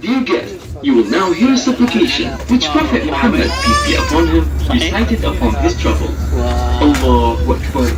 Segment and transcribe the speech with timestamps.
[0.00, 4.44] Dear guest, you will now hear a supplication which Prophet Muhammad, peace be upon him,
[4.68, 6.16] recited upon his troubles.
[6.34, 7.88] Allahu Akbar.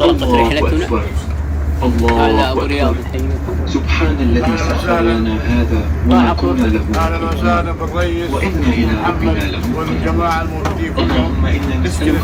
[0.00, 1.32] Allahu Akbar.
[1.82, 2.94] الله أكبر
[3.66, 6.82] سبحان الذي سخر لنا هذا وما كنا له
[8.32, 9.88] وإنا إلى ربنا لمنقلبون
[10.98, 12.22] اللهم إنا نسألك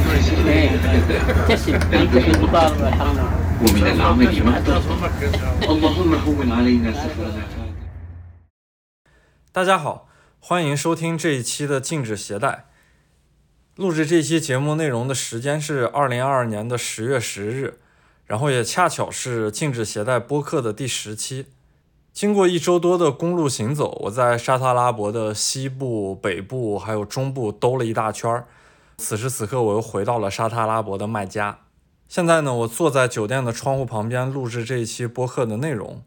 [3.63, 4.63] ومن العمل ما
[5.69, 7.58] اللهم هون علينا سفرنا
[9.59, 10.07] 大家好，
[10.39, 12.67] 欢迎收听这一期的禁止携带。
[13.75, 17.81] 录制这期节目内容的时间是二零二二年的十月十日，
[18.25, 21.47] 然后也恰巧是禁止携带播客的第十期。
[22.13, 28.47] 经过一周多的公路行走，我在沙特阿拉伯的西部、北部还有中部兜了一大圈儿。
[28.99, 31.59] 此时此刻，我又回到了沙特阿拉伯的麦加。
[32.07, 36.05] 现在呢，我坐在酒店的窗户旁边录制这一期播客的内容，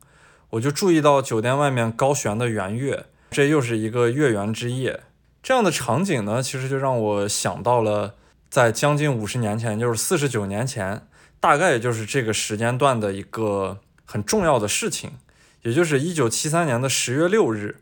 [0.51, 4.99] 我就注意到酒店外面高悬的圆月，这又是一个月圆之夜。
[5.41, 8.15] 这样的场景呢，其实就让我想到了
[8.49, 11.07] 在将近五十年前，就是四十九年前，
[11.39, 15.13] 大概也就是这个时间段的一个很重要的事情，
[15.61, 17.77] 也就是一九七三年的十月六日，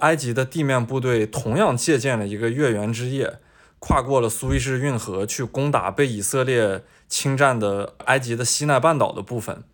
[0.00, 3.38] 埃及的地面部队同样借鉴了一个月圆之夜，
[3.78, 9.64] 跨过了苏伊士运河去攻打被以色列侵占的埃及的西奈半岛的部分。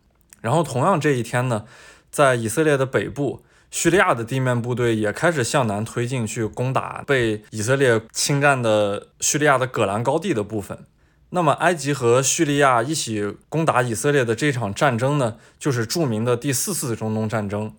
[0.40, 1.64] 然后同样这一天呢，
[2.08, 10.86] 在以色列的北部，叙利亚的地面部队也开始向南推进去攻打被以色列侵占的叙利亚的戈兰高地的部分。
[11.30, 17.74] 那么，埃及和叙利亚一起攻打以色列的这场战争呢，就是著名的第四次中东战争。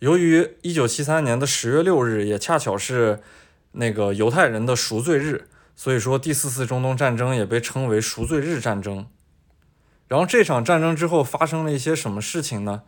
[0.00, 3.20] 由于1973年的10月6日也恰巧是
[3.72, 9.06] 那个犹太人的赎罪日，所以说第四次中东战争也被称为赎罪日战争。
[10.08, 12.82] 然后这场战争之后发生了一些什么事情呢？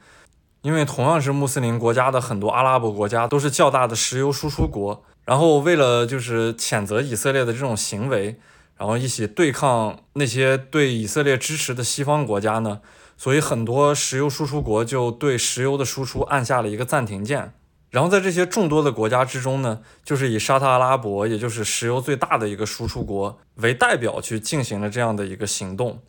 [0.63, 8.37] 因为同样是穆斯林国家的很多阿拉伯国家都是较大的石油输出国，然后为了就是谴责以色列的这种行为，
[8.77, 12.81] 然后一起对抗那些对以色列支持的西方国家呢，
[13.17, 17.53] 所以很多石油输出国就对石油的输出按下了一个暂停键。
[17.91, 26.01] 然后在这些众多的国家之中呢，就是以沙特阿拉伯，也就是石油最大的一个输出国为代表去进行了这样的一个行动。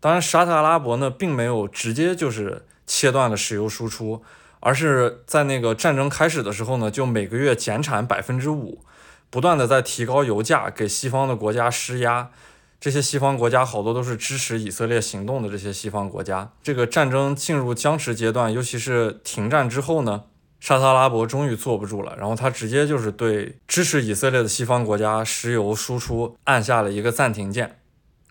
[0.00, 4.22] 当然，沙特阿拉伯呢，并没有直接就是切断了石油输出，
[4.60, 8.82] 而是在那个战争开始的时候呢，就每个月减产百分之五，
[9.30, 12.30] 不断的在提高油价，给西方的国家施压。
[12.78, 16.52] 这些西方国家好多都是支持以色列行动的这些西方国家。
[16.62, 20.24] 这个战争进入僵持阶段，尤其是停战之后呢，
[20.60, 27.78] 沙特阿拉伯终于坐不住了，然后他直接就是对支持以色列的西方国家石油输出按下了一个暂停键。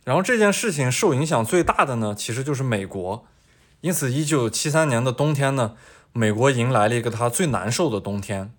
[0.03, 3.25] 然后这件事情受影响最大的呢，其实就是美国。
[3.81, 5.75] 因此，一九七三年的冬天呢，
[6.11, 8.53] 美国迎来了一个它最难受的冬天。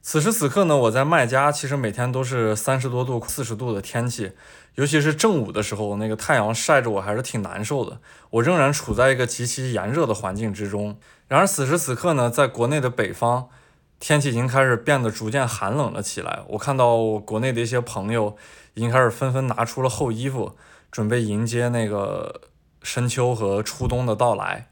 [0.00, 4.32] 此时此刻呢，我在麦加，其实每天都是三十多度、四十度的天气，
[4.76, 8.00] 尤其是正午的时候，那个太阳晒着我还是挺难受的。
[8.30, 10.98] 我仍然处在一个极其炎热的环境之中。
[11.26, 13.48] 然而此时此刻呢，在国内的北方，
[14.00, 16.42] 天气已经开始变得逐渐寒冷了起来。
[16.48, 18.36] 我看到我国内的一些朋友
[18.74, 20.56] 已经开始纷纷拿出了厚衣服，
[20.90, 22.40] 准备迎接那个
[22.88, 24.68] 深秋和初冬的到来。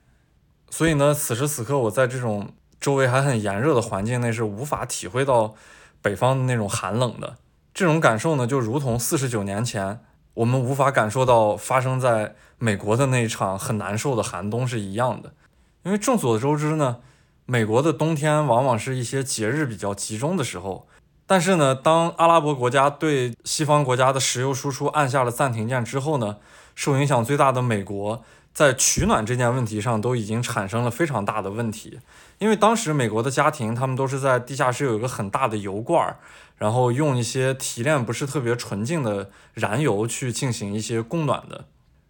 [0.71, 5.55] 所以呢，此时此刻我在这种周围还很炎热的环境内是无法体会到
[6.01, 7.37] 北方的那种寒冷的。
[7.75, 10.01] 这种感受呢，就如同四十九年前
[10.33, 15.35] 我们无法感受到发生在美国的那一场很难受的寒冬是一样的。
[15.83, 16.97] 因为众所周知呢，
[17.45, 20.89] 美国的冬天往往是一些节日比较集中的时候。
[21.27, 26.37] 但是呢，当阿拉伯国家对西方国家的石油输出按下了暂停键之后呢，
[26.77, 28.23] 受影响最大的美国
[28.55, 31.99] 在取暖这件问题上都已经产生了非常大的问题。
[32.39, 36.19] 因为当时美国的家庭他们都是在地下室有一个很大的油罐儿，
[36.59, 41.65] 然后用一些提炼不是特别纯净的燃油去进行一些供暖的。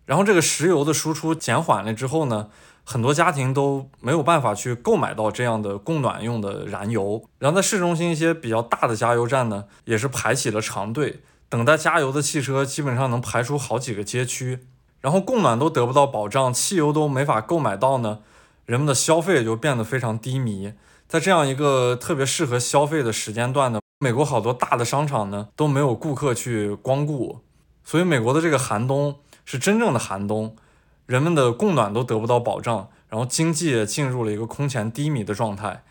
[0.04, 2.48] 然后这个石油的输出减缓了之后呢，
[2.84, 7.24] 很多家庭都没有办法去购买到这样的供暖用的燃油。
[7.38, 14.66] 然后在市中心一些比较大的加油站呢，也是排起了长队，等待加油的汽车基本上能排出好几个街区。
[15.00, 18.20] 然后供暖都得不到保障，汽油都没法购买到呢，
[18.64, 20.72] 人们的消费也就变得非常低迷。
[21.06, 27.38] 在这样一个特别适合消费的时间段呢，美国好多大的商场呢都没有顾客去光顾，
[27.84, 30.56] 所以美国的这个寒冬是真正的寒冬，
[31.04, 35.84] 人们的供暖都得不到保障，然后经济也进入了一个空前低迷的状态。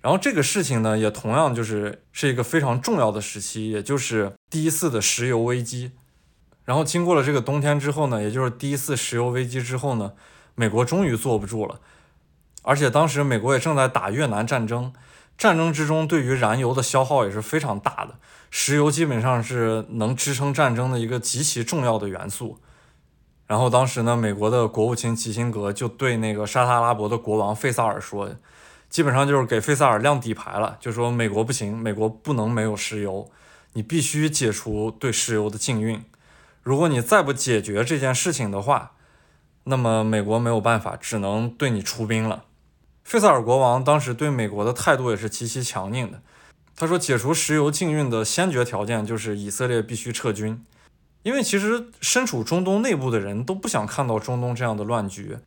[0.00, 5.92] 然后这个事情呢，也同样就是是一个非常重要的时期，也就是第一次的石油危机。
[6.66, 10.12] 然后经过了这个冬天之后呢，也就是第一次石油危机之后呢，
[10.54, 11.80] 美国终于坐不住了，
[12.60, 14.92] 而且当时美国也正在打越南战争，
[15.38, 18.16] 战争之中对于燃油的消耗也是非常大的，
[18.50, 22.58] 石油基本上是能支撑战争的一个极其重要的元素。
[23.46, 28.30] 然后当时呢，美国的国务卿基辛格就对那个沙特阿拉伯的国王费萨尔说，
[28.90, 33.30] 基本上就是给费萨尔亮底牌了，就说美国不行，美国不能没有石油，
[33.74, 36.02] 你必须解除对石油的禁运。
[36.62, 38.92] 如果你再不解决这件事情的话，
[39.64, 42.44] 那么美国没有办法，只能对你出兵了。
[43.04, 46.22] 费萨尔国王当时对美国的态度也是极其强硬的，
[46.76, 50.64] 他说解除石油禁运的先决条件就是以色列必须撤军。
[51.22, 55.38] 因为其实身处中东内部的人都不想看到中东这样的乱局。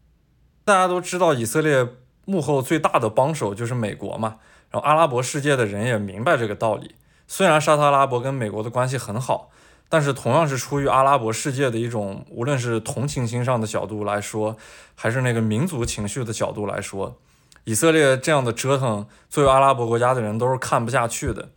[0.63, 1.87] 大家都知道，以色列
[2.25, 4.37] 幕后最大的帮手就是美国嘛。
[4.71, 6.95] 然后阿拉伯世界的人也明白这个道理。
[7.27, 9.49] 虽然沙特阿拉伯跟美国的关系很好，
[9.89, 14.55] 但是同样是出于阿拉伯世界的一种，无论是同情心上的角度来说，
[14.95, 17.17] 还是那个民族情绪的角度来说，
[17.63, 21.49] 以色列这样的折腾，作为阿拉伯国家的人都是看不下去的。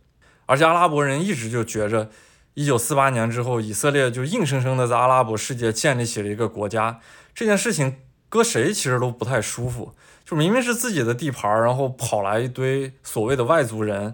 [0.45, 2.09] 而且阿拉伯人一直就觉着。
[2.55, 6.99] 一九四八年之后，以色列就硬生生的在阿拉伯世界建立起了一个国家。
[7.33, 9.93] 这件事情搁谁其实都不太舒服，
[10.25, 14.13] 就明明是自己的地盘，然后跑来一堆所谓的外族人，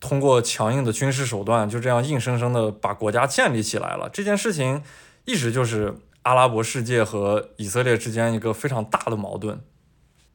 [0.00, 4.08] 通过强硬的军事手段，就这样硬生生的把国家建立起来了。
[4.08, 4.82] 这件事情
[5.24, 9.60] 一直就是阿拉伯世界和以色列之间一个非常大的矛盾。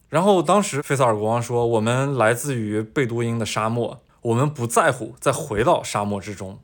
[0.09, 6.59] 然后当时费萨尔国王说：“我们来自于贝都因的沙漠，我们不在乎再回到沙漠之中。”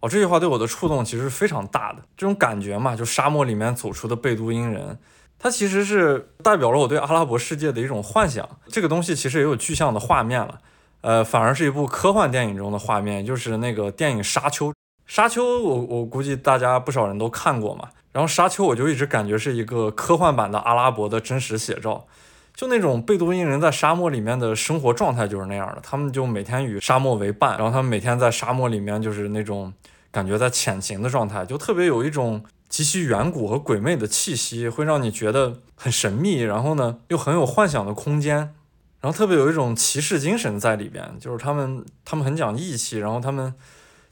[0.00, 2.02] 哦，这句话对我的触动其实是非常大的。
[2.16, 4.98] 这种感觉嘛，就沙漠里面走出的贝都因人，
[5.38, 8.48] 它其实是代表了我对阿拉伯世界的一种幻想。
[8.68, 10.60] 这个东西其实也有具象的画面了，
[11.00, 14.66] 呃，反而是一部科幻电影中的画面，就是那个电影《沙丘》。
[15.06, 17.88] 《沙丘》，我我估计大家不少人都看过嘛。
[18.12, 22.06] 然后《沙丘》，我就一直感觉是一个科幻版的阿拉伯的真实写照。
[22.54, 29.72] 就那种贝都因人在沙漠里面的生活状态就是那样的，他们就每天与沙漠为伴，然后他们每天在沙漠里面就是那种。
[30.10, 36.40] 感觉在潜行的状态，就特别有一种极其远古和鬼魅的气息，会让你觉得很神秘。
[36.40, 38.54] 然后呢，又很有幻想的空间，
[39.00, 43.54] 然后特别有一种骑士精神在里边，就是他们他们很讲义气，然后他们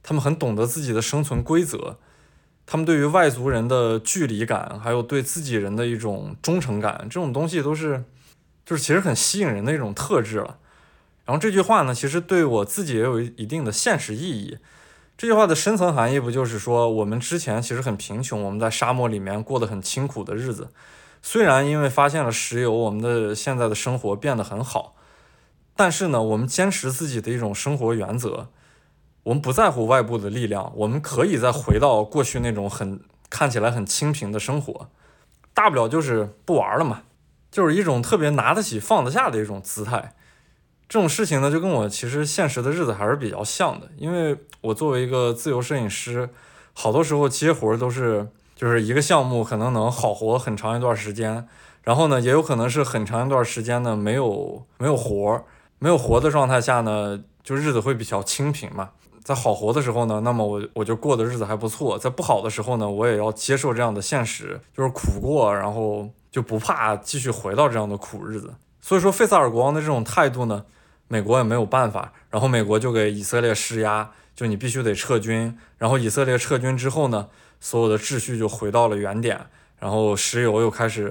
[0.02, 1.98] 他们很懂得自己的生存规则，
[2.64, 8.04] 他们对于外族人的距离感，还有对自己人的一种忠诚感，这种东西都是
[8.64, 10.58] 就是其实很吸引人的一种特质了。
[11.24, 14.58] 然后这句话呢，其实对我自己也有一定的现实意义。
[15.18, 20.68] 这句话的深层含义不就是说，我们之前其实很贫穷，我们在沙漠里面过得很清苦的日子。
[21.28, 24.94] 虽然因为发现了石油，我们的现在的生活变得很好，
[25.74, 28.46] 但是呢，我们坚持自己的一种生活原则，
[29.24, 34.88] 我们不在乎外部的力量，我们可以再回到过去那种很看起来很清贫的生活，
[35.52, 37.02] 大不了就是不玩了嘛，
[37.50, 40.14] 就是一种特别拿得起放得下的一种姿态。
[40.88, 46.30] 这种事情呢，就跟我其实现实的日子还是比较像的，因为我作为一个自由摄影师，
[46.72, 51.46] 好多时候接活都是就是一个项目可能能好活很长一段时间，
[51.82, 55.44] 然后呢，也有可能是很长一段时间呢没有没有活，
[55.78, 58.88] 没有活的状态下呢，就日子会比较清贫嘛。
[59.22, 68.54] 在好活的时候呢，那么我我就过的日子还不错；在不好的时候呢，我也要接受这样的现实，就是苦过，然后就不怕继续回到这样的苦日子。
[68.80, 70.64] 所以说，费萨尔国王的这种态度呢。
[71.08, 75.56] 美国也没有办法，然后美国就给以色列施压，就你必须得撤军。
[75.78, 77.28] 然后以色列撤军之后呢，
[77.66, 79.44] 所有的秩序就回到了原点，
[79.80, 81.08] 然后石油又开始，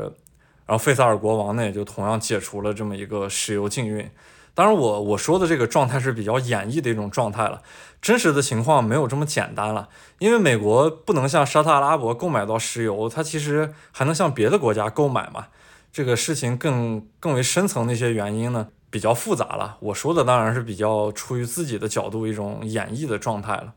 [0.66, 4.10] 然后费萨尔国王呢也就同样解除了这么一个石油禁运。
[4.54, 7.62] 当然，我我说的这个状态是比较演绎的一种状态了，
[8.02, 9.90] 真实的情况没有这么简单了。
[10.20, 15.48] 因为美国不能向沙特阿拉伯购买到石油，它其实还能向别的国家购买嘛。
[15.92, 18.70] 这个事情更更为深层的一些原因呢。
[18.90, 23.74] 比较复杂了，我说的当然是比较出于自己的角度一种演绎的状态了。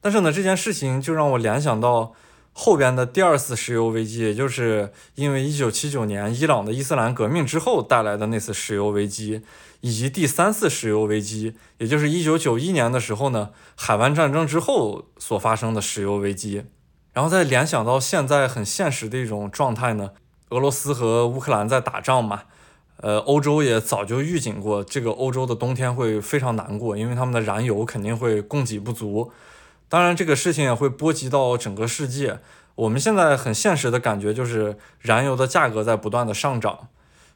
[0.00, 2.12] 但是呢，这件事情就让我联想到
[2.52, 9.42] 后边的第二次石油危机，也就是因为1979年伊朗的伊斯兰革命之后带来的那次石油危机，
[9.80, 16.64] 以及第三次石油危机，也就是1991年的时候呢，海湾战争之后所发生的石油危机。
[17.12, 20.10] 然后再联想到现在很现实的一种状态呢，
[20.50, 22.42] 俄罗斯和乌克兰在打仗嘛。
[23.02, 29.32] 呃，欧洲也早就预警过，这个欧洲的冬天会非常难过，因为他们的燃油肯定会供给不足。
[29.90, 32.38] 当然，这个事情也会波及到整个世界。
[32.76, 36.86] 我们现在很现实的感觉就是，燃油的价格在不断的上涨。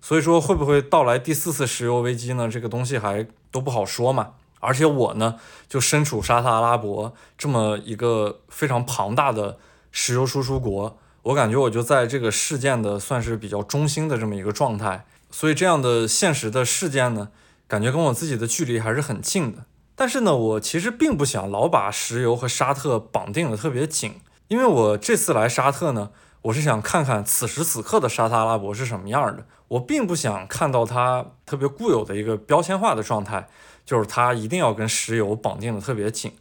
[0.01, 2.49] 所以说，会不会到来第四次石油危机呢？
[2.49, 4.35] 这个东西还都不好说嘛。
[4.61, 5.35] 而且我呢，
[5.69, 9.59] 就身处沙特阿拉伯这么一个非常庞大的
[9.91, 15.05] 石油输出国，我感觉我就在这个事件的算是比较中心的这么一个状态。
[15.31, 17.31] 所以这样的现实的事件呢，
[17.67, 17.83] 感。
[17.83, 19.65] 觉跟我自己的距离还是很近的。
[19.97, 24.15] 但是呢，我其实并不想老把石油和沙特绑定的特别紧，
[24.49, 26.11] 因为我这次来沙特呢，
[26.43, 29.47] 我是想看看此时此刻的沙特阿拉伯是什么样的。
[29.69, 33.49] 我并不想看到它特别固有的一个标签化的状态，
[33.85, 36.33] 就是它一定要跟石油绑定的特别紧。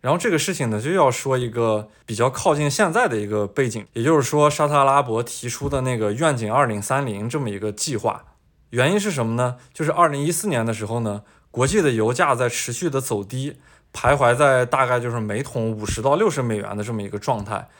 [0.00, 8.24] 然后这个事情呢，就要说一个比较靠近现在的一个背景，也就是说沙特阿拉伯提出的那个愿景二零三零这么一个计划。
[8.70, 9.56] 原因是什么呢？
[9.72, 11.22] 就是二零一四年的时候呢，
[11.56, 13.56] 国际的油价在持续的走低，
[13.90, 17.70] 徘徊在大概就是每桶五十到六十美元的这么一个状态。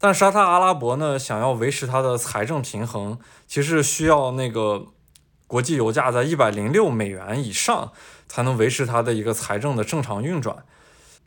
[0.00, 4.86] 但沙特阿拉伯呢，想要维持它的财政平衡，其实需要那个
[5.46, 7.92] 国际油价在一百零六美元以上，
[8.26, 10.64] 才能维持它的一个财政的正常运转。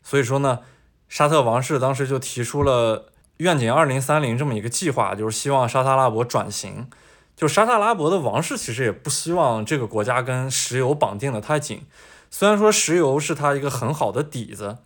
[0.02, 0.58] 所以说呢，
[1.08, 6.86] 沙特王室当时就提出了愿景二零三零这么一个计划，就是希望沙特阿拉伯转型。
[7.36, 11.82] 就沙特阿拉伯的王室其实也不希望这个国家跟石油绑定的太紧，
[12.30, 14.78] 虽然说石油是它一个很好的底子，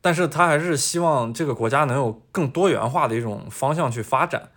[0.00, 4.50] 但是他还是希望这个国家能有更多元化的一种方向去发展。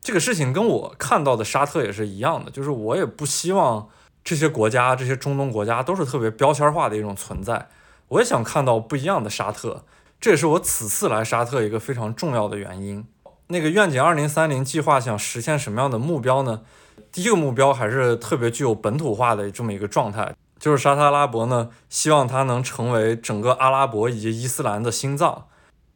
[0.00, 3.88] 这个事情跟我看到的沙特也是一样的，就是我也不希望
[4.22, 7.68] 这些国家、这些中东国家都是特别标签化的一种存在。
[8.08, 9.84] 我也想看到不一样的沙特，
[10.20, 13.04] 这也是我此次来沙特一个非常重要的原因。
[13.50, 16.62] 那个愿景二零三零计划想实现什么样的目标呢？
[17.10, 25.46] 第一个目标还是特别具有本土化的这么一个状态，就是沙特阿拉伯呢，希望它能成为整个阿拉伯以及伊斯兰的心脏，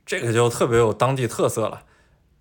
[0.06, 1.82] 这个就特别有当地特色了，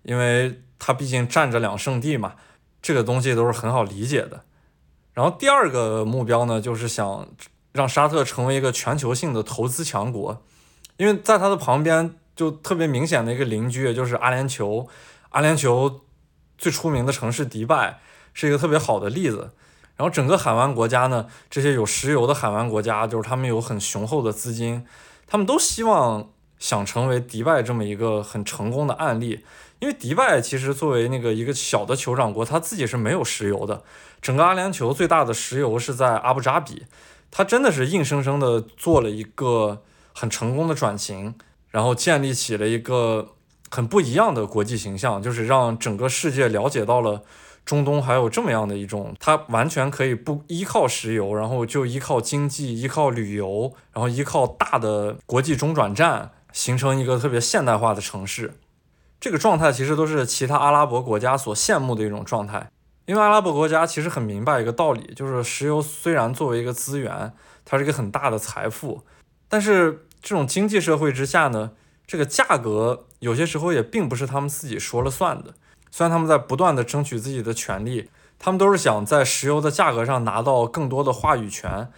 [0.02, 2.32] 因为它毕竟占着两圣地嘛，
[2.80, 4.44] 这个东西都是很好理解的。
[5.12, 7.28] 然后第二个目标呢，就是想
[7.72, 10.42] 让沙特成为一个全球性的投资强国，
[10.96, 12.14] 因为在它的旁边。
[12.34, 14.86] 就特别明显的一个邻居，就是阿联酋。
[15.30, 16.00] 阿联酋
[16.58, 18.00] 最出名的城市迪拜
[18.32, 19.52] 是一个特别好的例子。
[19.96, 24.86] 然后整个海湾国家呢，这些有石油的海湾国家，就是他们有很雄厚的资金，
[25.26, 29.44] 他们都希望想成为迪拜这么一个很成功的案例。
[29.78, 33.82] 因为迪拜其实作为那个一个小的酋长国，他自己是没有石油的。
[34.20, 36.84] 整个阿联酋最大的石油是在阿布扎比，
[37.30, 39.82] 他真的是硬生生的做了一个
[40.14, 41.34] 很成功的转型。
[41.72, 43.34] 然后建立起了一个
[43.70, 47.22] 很不一样的国际形象，就是让整个世界了解到了
[47.64, 58.52] 中东还有这么样的一种，它完全可以不依靠石油，然后就依靠经济、依靠旅游，然后依靠大的国际中转站，形成一个特别现代化的城市。
[59.18, 62.70] 这个状态其实都是其他阿拉伯国家所羡慕的一种状态，
[63.06, 67.32] 因为阿拉伯国家其实很明白一个道理，就是石油虽然作为一个资源，
[67.64, 69.00] 它是一个很大的财富，
[69.48, 70.06] 但是。
[70.22, 71.72] 这种经济社会之下呢，
[72.06, 75.52] 这个价格有些时候也并不是他们自己说了算的。
[75.90, 81.88] 虽然他们在不断的争取自己的权利，他们都是想在石油的价格上拿到更多的话语权，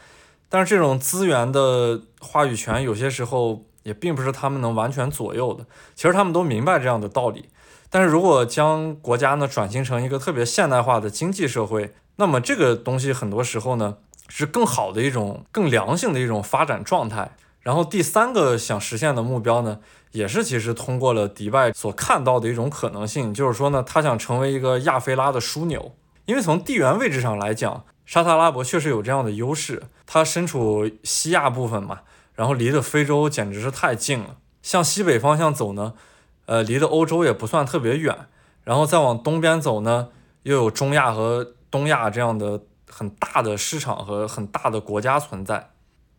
[0.48, 5.64] 但是这种资源的话语权有些时候也并不是他们能完全左右的。
[5.94, 7.48] 其实他们都明白这样的道理，
[7.88, 17.36] 但是如果将国家呢转型成一个特别现代化的经济社会，那么这个东西很多时候呢是更好的一种、更良性的一种发展状态。
[17.64, 19.80] 然后第三个想实现的目标呢，
[20.12, 25.96] 也是其实通过了迪拜所看到的一种可能性，就是说呢，他想成为一个亚非拉的枢纽。
[26.26, 32.00] 因为从地缘位置上来讲，沙特阿拉伯确实有这样的优势，它身处西亚部分嘛，
[32.34, 34.36] 然后离的非洲简直是太近了。
[34.62, 35.94] 向西北方向走呢，
[36.46, 38.26] 呃，离的欧洲也不算特别远，
[38.62, 40.08] 然后再往东边走呢，
[40.44, 45.70] 又有中亚和东亚这样的很大的市场和很大的国家存在。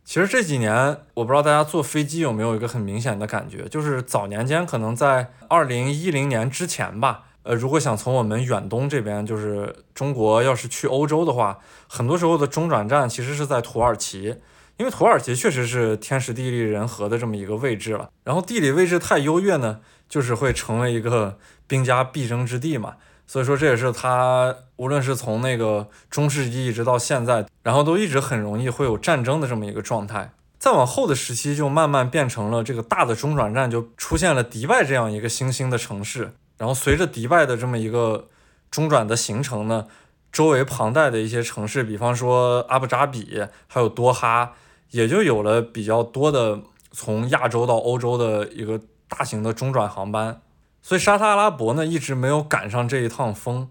[0.06, 11.58] 其实这几年，我不知道大家坐飞机有没有一个很明显的感觉，就是早年间可能在二零一零年之前吧，呃，如果想从我们远东这边，就是中国要是去欧洲的话，
[11.88, 14.36] 很多时候的中转站其实是在土耳其，
[14.76, 21.36] 因为土耳其确实是天时地利人和的这么一个位置了，然后地理位置太优越呢，就是会成为一个
[21.66, 22.94] 兵家必争之地嘛。
[23.26, 30.32] 所以说，这也是它无论是从那个中世纪一直到现在，然后都一直很容易会有战争的这么一个状态。
[30.58, 36.34] 再往后的时期，就慢慢变成了这个大的中转站，就出现了迪拜这样一个新兴的城市。
[36.56, 38.28] 然后随着迪拜的这么一个
[38.70, 39.86] 中转的形成呢，
[40.32, 44.52] 周围旁带的一些城市，比方说阿布扎比，还有多哈，
[44.90, 46.60] 也就有了比较多的
[46.92, 50.40] 从亚洲到欧洲的一个大型的中转航班。
[50.86, 53.68] 所以沙特阿拉伯呢一直没有赶上这一趟风，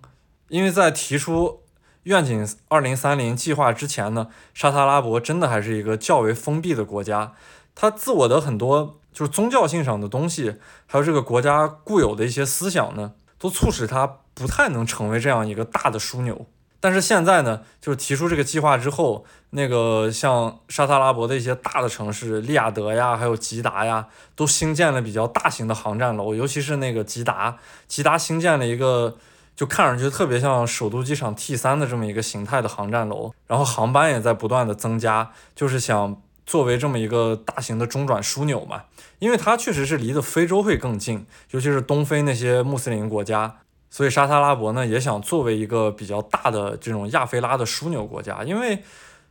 [0.49, 1.61] 因为在提出
[2.03, 7.31] 愿景二零三零计划之前呢，沙特阿拉伯真的还是一个较为封闭的国家，
[7.73, 10.57] 它自我的很多就是宗教性上的东西，
[10.87, 16.45] 还有这个国家固有的一些思想呢，都促使它不太能成为这样一个大的枢纽。
[16.85, 29.17] 但是现在呢，就是提出这个计划之后，那个像沙特阿拉伯的一些大的城市，利雅得呀，还有吉达呀，都新建了比较大型的航站楼，尤其是那个吉达，吉达新建了一个。
[29.55, 38.83] 就看上去特别像首都机场 T 三的这么一个形态的航站楼，然后航班也在不断的增加，就是想作为这么一个大型的中转枢纽嘛，
[39.19, 43.59] 因为它确实是离的非洲会更近，尤其是东非那些穆斯林国家，
[43.95, 48.83] 所以沙特阿拉伯呢也想作为一个比较大的这种亚非拉的枢纽国家，因为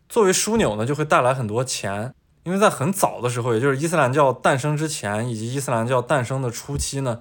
[0.09, 7.21] 作为枢纽呢就会带来很多钱，因为在很早的时候，也就是伊斯兰教诞生之前以及伊斯兰教诞生的初期呢。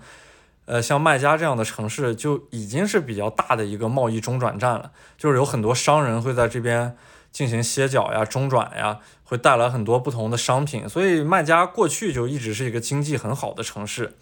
[0.66, 6.96] 呃，像麦加这样的城市就已经是比较大的一个贸易中转站了，就是有很多商人会在这边
[7.34, 14.16] 进行歇脚呀、中转呀，会带来很多不同的商品，所以麦加过去就一直是一个经济很好的城市。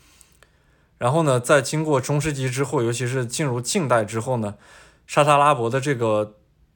[1.01, 4.53] 然后呢，在经过中世纪之后，尤其是进入近代之后呢，
[5.07, 6.35] 沙特阿拉伯的这个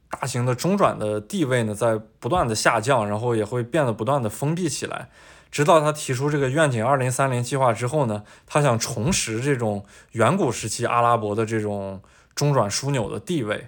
[0.09, 5.09] 大型的中转的地位呢，在不断的下降，然后也会变得不断的封闭起来。
[5.51, 12.01] 直到他提出这个愿景二零三零计划之后呢，他想重拾这种远古时期阿拉伯的这种
[12.33, 13.67] 中转枢纽的地位。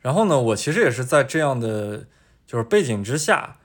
[0.00, 2.08] 然后呢，我其实也是在这样的
[2.44, 3.58] 就是背景之下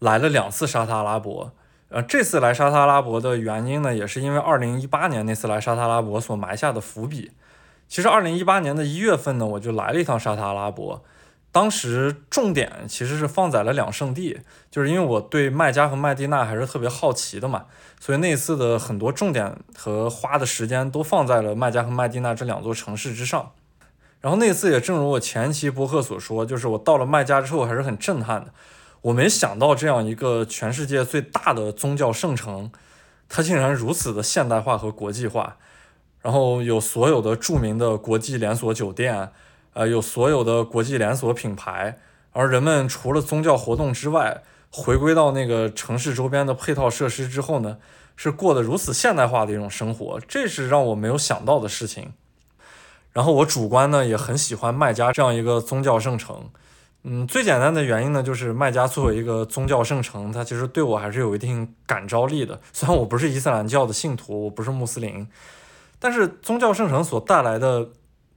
[0.00, 1.52] 来了两次沙特阿拉伯。
[1.88, 7.30] 呃，这次来沙特阿拉伯的原因呢，也是因为二零一八年那次来沙特阿拉伯所埋下的伏笔。
[7.88, 11.04] 其实二零一八年的一月份呢，我就来了一趟沙特阿拉伯。
[11.52, 14.40] 当时重点其实是放在了两圣地，
[14.70, 17.64] 就是因为我对麦加和麦地那还是特别好奇的嘛，
[17.98, 23.52] 所以那次的很多重点和花的时间都放在了麦加和麦地那这两座城市之上。
[24.20, 28.52] 然后那次也正如我前期播客所说，就是我到了麦加之后还是很震撼的。
[29.02, 32.70] 我没想到这样一个全世界最大的宗教圣城，
[33.28, 35.56] 它竟然如此的现代化和国际化，
[36.22, 39.30] 然后有所有的著名的国际连锁酒店。
[39.74, 41.98] 呃，有所有的国际连锁品牌，
[42.32, 47.76] 而人们除了宗教活动之外，回归到那个城市周边的配套设施之后呢，
[48.16, 52.14] 是过得如此现代化的一种生活，这是让我没有想到的事情。
[53.12, 56.48] 然后我主观呢也很喜欢麦加这样一个宗教圣城，
[57.08, 62.60] 嗯，最简单的原因呢就是麦加作为一个宗教圣城，它其实对我还是有一定感召力的。
[62.72, 65.26] 虽然我不是伊斯兰教的信徒，我不是穆斯林，
[66.00, 67.88] 但是宗教圣城所带来的。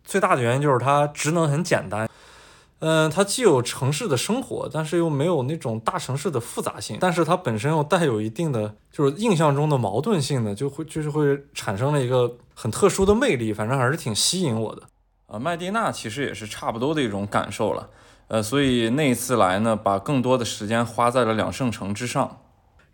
[0.01, 2.10] 最大的原因就是它职能很简单，
[2.79, 14.82] 嗯，它既有城市的生活，但是又没有那种大城市的复杂性，但是它本身又带有一定的就是印象中的矛盾性的，就会就是会产生了一个很特殊的魅力，反正还是挺吸引我的。
[15.27, 17.88] 呃，麦地那其实也是差不多的一种感受了，
[18.30, 22.42] 呃，所以那一次来呢，把更多的时间花在了两圣城之上，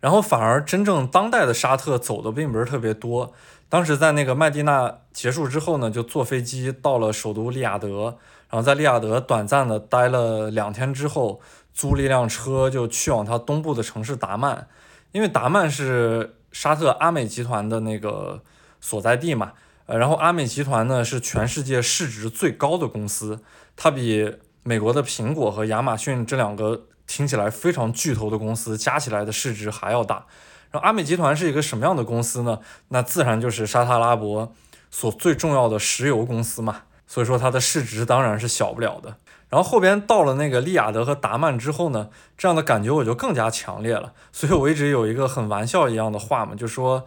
[0.00, 3.32] 然后反而真正当代的沙特走的并不是特别多。
[3.68, 8.16] 当时在那个麦地那结束之后呢，就坐飞机到了首都利雅得，
[8.48, 11.40] 然后在利雅得短暂的待了两天之后，
[11.74, 14.66] 租了一辆车就去往它东部的城市达曼，
[15.12, 18.40] 因为达曼是沙特阿美集团的那个
[18.80, 19.52] 所在地嘛，
[19.84, 23.40] 呃，然后阿美集团呢是全世界市值最高的公司，
[23.76, 24.34] 它比
[24.66, 30.26] 美国的苹果和亚马逊这两个听起来非常巨头的公司加起来的市值还要大。
[30.72, 32.58] 然后阿美集团是一个什么样的公司呢？
[32.88, 34.52] 那自然就是沙特阿拉伯
[34.90, 36.82] 所最重要的石油公司嘛。
[37.06, 39.14] 所以说它的市值当然是小不了的。
[39.48, 44.12] 然后后边到了那个利雅得和达曼之后呢，这样的感觉我就更加强烈了。
[44.32, 47.04] 所以我一直有一个很玩笑一样的话嘛，就说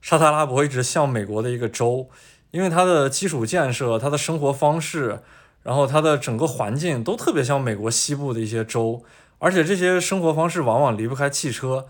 [0.00, 2.08] 沙特阿拉伯一直像美国的一个州，
[2.50, 5.22] 因为它的基础建设、它的生活方式，
[5.64, 9.02] 然后它的整个环境都特别像美国西部的一些州，
[9.40, 11.86] 而且这些生活方式往往离不开汽车。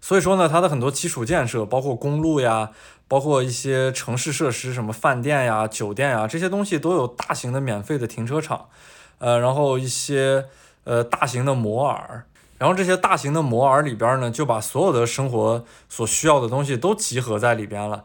[0.00, 2.70] 所以说呢，它的很多基础建设，包括公路呀，
[3.06, 8.68] 包括一些城市设施，什么饭店呀、酒店呀，这些东西都有大型的免费的停车场，
[9.18, 10.46] 呃，然后一些
[10.84, 12.24] 呃大型的摩尔，
[12.58, 18.04] 然后这些大型的摩尔里边呢，就把所有的生活所需要的东西都集合在里边了，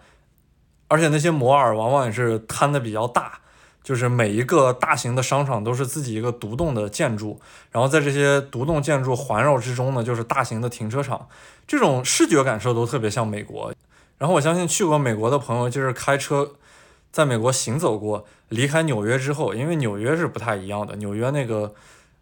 [0.88, 3.40] 而且那些摩尔往往也是摊的比较大。
[3.84, 11.28] 就是每一个大型的商场都是自己一个独栋的建筑，然后在这些独栋建筑环绕之中呢，就是大型的停车场，
[11.68, 13.74] 这种视觉感受都特别像美国。
[14.18, 16.54] 然后我相信去过美国的朋友，就是开车
[17.12, 21.74] 在美国行走过，离开纽约之后，因为纽约是不太一样的，纽约那个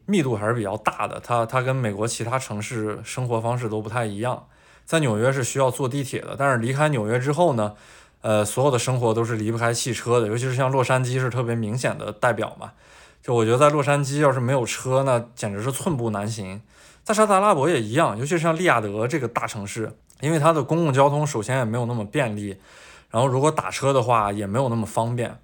[0.08, 4.48] 密度还是比较大的，它它跟美国其他城市生活方式都不太一样，
[4.84, 7.76] 在纽约是需要坐地铁的，但是离开纽约之后呢？
[8.22, 12.72] 呃，所有的生活都是离不开汽车的，尤其是像洛杉矶是特别明显的代表嘛。
[13.22, 16.62] 就我觉得在洛杉矶要是没有车，那简直是寸步难行。
[17.04, 22.58] 在沙特阿拉伯也一样，尤其是像利雅得这个大城市，因为它的公共交通首先也没有那么便利，
[23.10, 25.38] 然后如果打车的话也没有那么方便。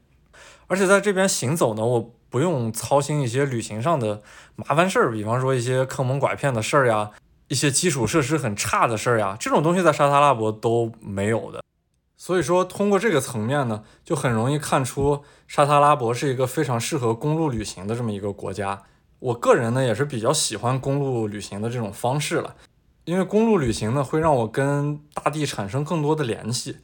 [0.68, 4.22] 而且在这边行走呢，我不用操心一些旅行上的
[4.56, 7.10] 麻烦事儿，比方说一些坑蒙拐骗的事儿呀，
[7.48, 11.62] 一些基础设施很差的事儿呀，这种东西在沙特阿拉伯都没有的。
[12.20, 18.82] 所以说，通过这个层面呢，就很容易看出沙特阿拉伯是一个非常适合公路旅行的这么一个国家。
[19.20, 22.56] 我个人呢也是比较喜欢公路旅行的这种方式了，
[23.06, 26.78] 因为公路旅行呢会让我跟大地产生更多的联系。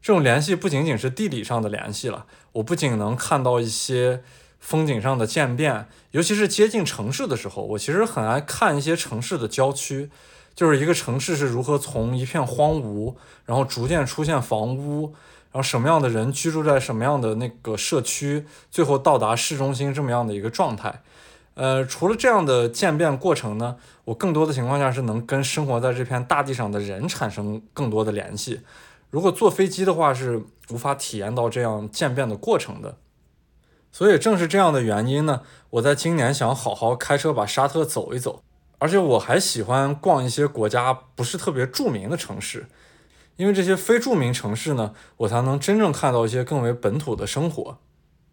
[0.00, 4.22] 这种联系不仅仅是地理上的联系了，我不仅能看到一些
[4.60, 10.10] 风景上的渐变，尤其是接近城市的时候，我其实很爱看一些城市的郊区。
[10.58, 15.14] 就是一个城市是如何从一片荒芜，然后逐渐出现房屋，
[15.52, 21.00] 然后什么样的人居住在什么样的那个社区，最后到达市中心这么样的一个状态。
[21.54, 28.62] 呃，除了这样的渐变过程呢，我更多的情况下是能跟生活在这片大地上的人产生更多的联系。
[29.10, 32.96] 如果坐飞机的话，是无法体验到这样渐变的过程的。
[33.92, 38.42] 所以正是这样的原因呢，我在今年想好好开车把沙特走一走。
[38.78, 42.66] 而且我还喜欢逛一些国家不是特别著名的城市，
[43.36, 47.78] 因为这些非著名城市呢，我才能真正看到一些更为本土的生活。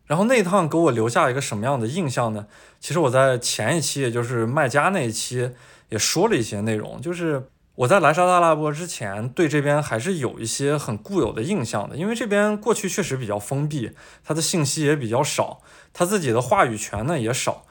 [0.06, 2.46] 然后那趟给我留下一个什么样的印象呢？
[2.80, 5.50] 其实我在前一期，也就是卖家那一期
[5.90, 13.92] 也说了一些内容，就是我在来沙特阿拉伯之前，对这边还是有一些很固有的印象的，因为这边过去确实比较封闭，
[14.24, 17.66] 它的信息也比较少，它自己的话语权呢也少。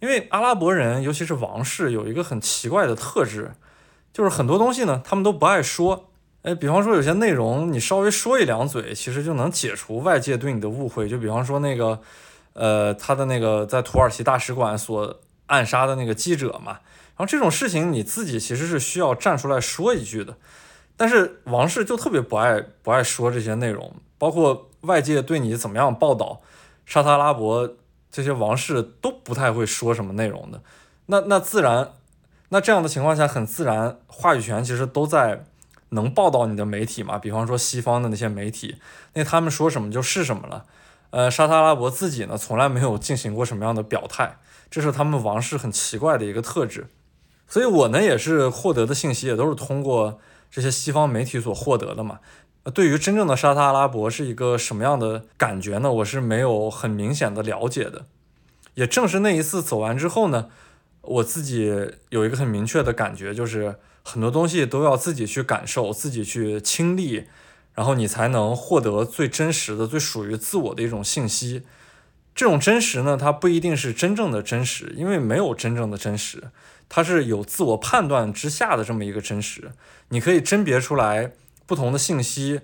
[0.00, 3.52] 因为阿拉伯人，尤其是王室，有一个很奇怪的特质，
[4.12, 6.10] 就是很多东西呢，他们都不爱说。
[6.42, 11.08] 哎，比方说有些内容，你稍微说一两嘴，其实就能解除外界对你的误会。
[11.08, 12.00] 就比方说那个，
[12.52, 16.78] 呃，他的那个在土耳其大使馆所暗杀的那个记者嘛。
[17.16, 20.36] 然后这种事情，你自己其实是需要站出来说一句的。
[20.96, 26.42] 但是王室就特别不爱不爱说这些内容，包括外界对你怎么样报道，
[26.84, 27.74] 沙特阿拉伯。
[28.16, 30.62] 这些王室都不太会说什么内容的，
[31.04, 31.92] 那那自然，
[32.48, 35.44] 那这样的情况下，很自然，话语权其实都在
[35.90, 38.76] 能报道你的媒体嘛，比方说西方的那些媒体，
[39.12, 40.64] 那他们说什么就是什么了。
[41.10, 44.38] 呃，沙特阿拉伯自己呢，从来没有进行过什么样的表态，
[44.70, 46.86] 这是他们王室很奇怪的一个特质。
[47.46, 50.18] 所以我呢，也是获得的信息也都是通过
[50.50, 52.20] 这些西方媒体所获得的嘛。
[52.74, 55.92] 对于真正的沙特阿拉伯是一个什么样的感觉呢？
[55.92, 58.06] 我是没有很明显的了解的。
[58.74, 60.48] 也正是那一次走完之后呢，
[61.00, 67.24] 我自己有一个很明确的感觉，就是很多东西都要自己去感受、自己去亲历，
[67.74, 71.62] 然后你才能获得最真实的、最属于自我的一种信息。
[72.34, 76.50] 这种真实呢，它不一定是真正的真实，因为没有真正的真实，
[76.88, 79.70] 它是有自我判断之下的这么一个真实。
[80.08, 81.32] 你可以甄别出来。
[81.66, 82.62] 不同的信息，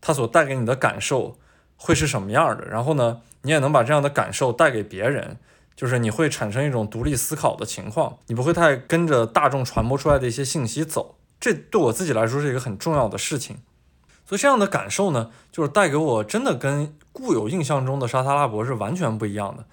[0.00, 1.36] 它所带给你的感受
[1.76, 2.64] 会是什么样的？
[2.66, 5.36] 然后呢，你也能把这样的感受带给别人，
[5.76, 11.16] 就是你会产生一种独立思考的情况，你不会太跟着大众传播出来的一些信息走。
[11.40, 13.58] 这对我自己来说是一个很重要的事情。
[14.26, 19.64] 所以这样的感受呢，就是带给我真的跟固有印象中的沙特阿拉伯是完全不一样的。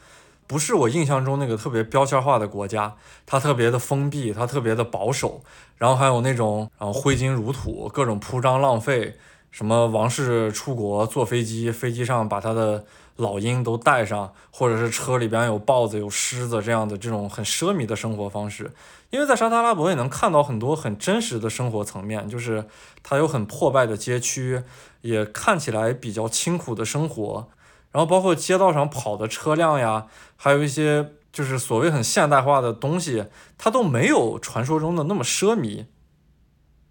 [0.52, 2.94] 不是我印象中那个特别标签化的国家，
[3.26, 5.42] 它特别的封闭，它特别的保守，
[5.78, 9.16] 然后还有那种然后挥金如土，各种铺张浪费，
[9.50, 12.84] 什么王室出国坐飞机，飞机上把他的
[13.16, 18.74] 老鹰都带上，或者是车里边有豹子有狮子这样的这种很奢靡的生活方式。
[19.10, 22.66] 因为在沙特阿拉伯也能看到很多很真实的生活层面，就是
[23.02, 24.62] 它有很破败的街区，
[25.00, 27.48] 也看起来比较清苦的生活。
[27.92, 33.26] 然后包括街道上跑的车辆呀，还有一些就是所谓很现代化的东西，
[33.58, 35.86] 它都没有传说中的那么奢靡。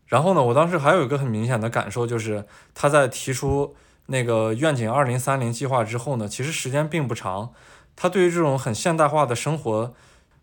[0.06, 7.52] 然后呢，我当时还有一个很明显的感受，就是他在提出那个愿景二零三零计划之后呢，其实时间并不长。
[7.94, 9.94] 他对于这种很现代化的生活，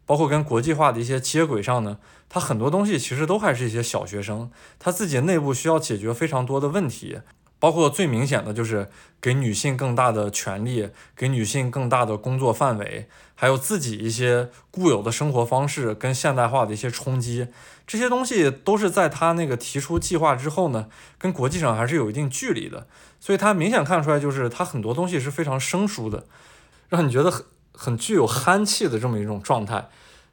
[0.06, 1.98] 包括跟国际化的一些接轨上呢，
[2.30, 7.20] 他很多东西其实都还是一些小学生，他自己内部需要解决非常多的问题。
[7.60, 8.90] 包括最明显的就是
[9.20, 17.48] 给女性更大的权利，给女性更大的工作范围，还有自己一些固有的生活方式跟现代化的一些冲击，
[17.88, 22.86] 这些东西都是在他那个提出计划之后呢，跟国际上还是有一定距离的，
[23.20, 26.26] 所以他明显看出来就是他很多东西是非常生疏的，
[26.90, 27.44] 让你觉得很
[27.74, 29.90] 很具有憨气的这么一种状态，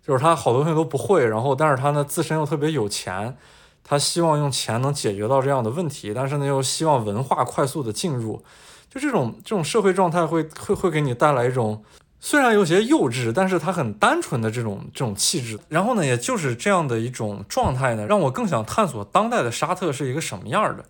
[0.07, 3.37] 就是他好多东西都不会，然后但是他呢自身又特别有钱。
[3.85, 8.43] 他希望用钱能解决到这样的问题，但是呢又希望文化快速的进入，
[8.91, 11.85] 就这种这种社会状态会会会给你带来一种
[12.19, 15.59] 虽然有些幼稚，但是它很单纯的这种这种气质。
[15.69, 20.87] 然后呢，也就是这样的一种状态呢，让我更想探索当代的沙特是一个什么样的。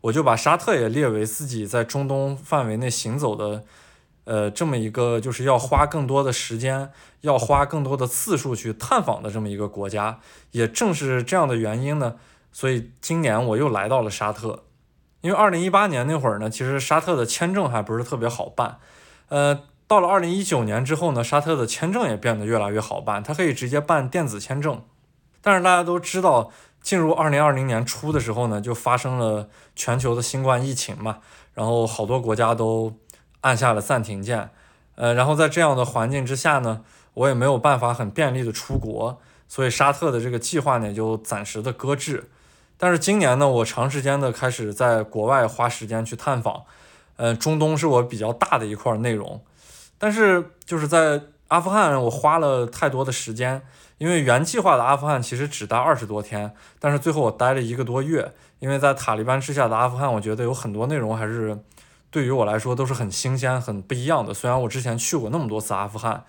[0.00, 3.62] 我就把沙特也列为自己在中东范围内行走的
[4.24, 6.90] 呃，这么一个就是要花更多的时间，
[7.22, 10.20] 要花更多的次数去探访的这么一个国家。
[10.52, 12.16] 也正是这样的原因呢，
[12.52, 14.64] 所以今年我又来到了沙特。
[15.22, 18.78] 因为二零一八年那会儿呢，其实沙特的签证还不是特别好办。
[19.28, 24.82] 呃，到了二零一九年之后呢，沙特的签证也变得越来越好办，它可以直接办电子签证。
[25.40, 31.18] 但是大家都知道，进入二零二零年初的时候呢，就发生了全球的新冠疫情嘛，
[31.54, 32.96] 然后好多国家都
[33.42, 34.50] 按下了暂停键。
[34.96, 36.82] 呃，然后在这样的环境之下呢，
[37.14, 42.30] 我也没有办法很便利的出国，所以沙特的这个计划呢就暂时的搁置。
[42.76, 46.64] 但是今年呢，我长时间的开始在国外花时间去探访，
[47.16, 49.40] 呃，中东是我比较大的一块内容。
[49.98, 53.62] 但是就是在阿富汗，我花了太多的时间，
[53.98, 58.32] 因为原计划的阿富汗其实只待二十多天，但是最后我待了一个多月。
[58.58, 61.58] 因为在塔利班之下的阿富汗，我觉得有很多内容还是
[62.12, 64.32] 对于我来说都是很新鲜、很不一样的。
[64.32, 66.24] 虽然我之前去过那么多次阿富汗。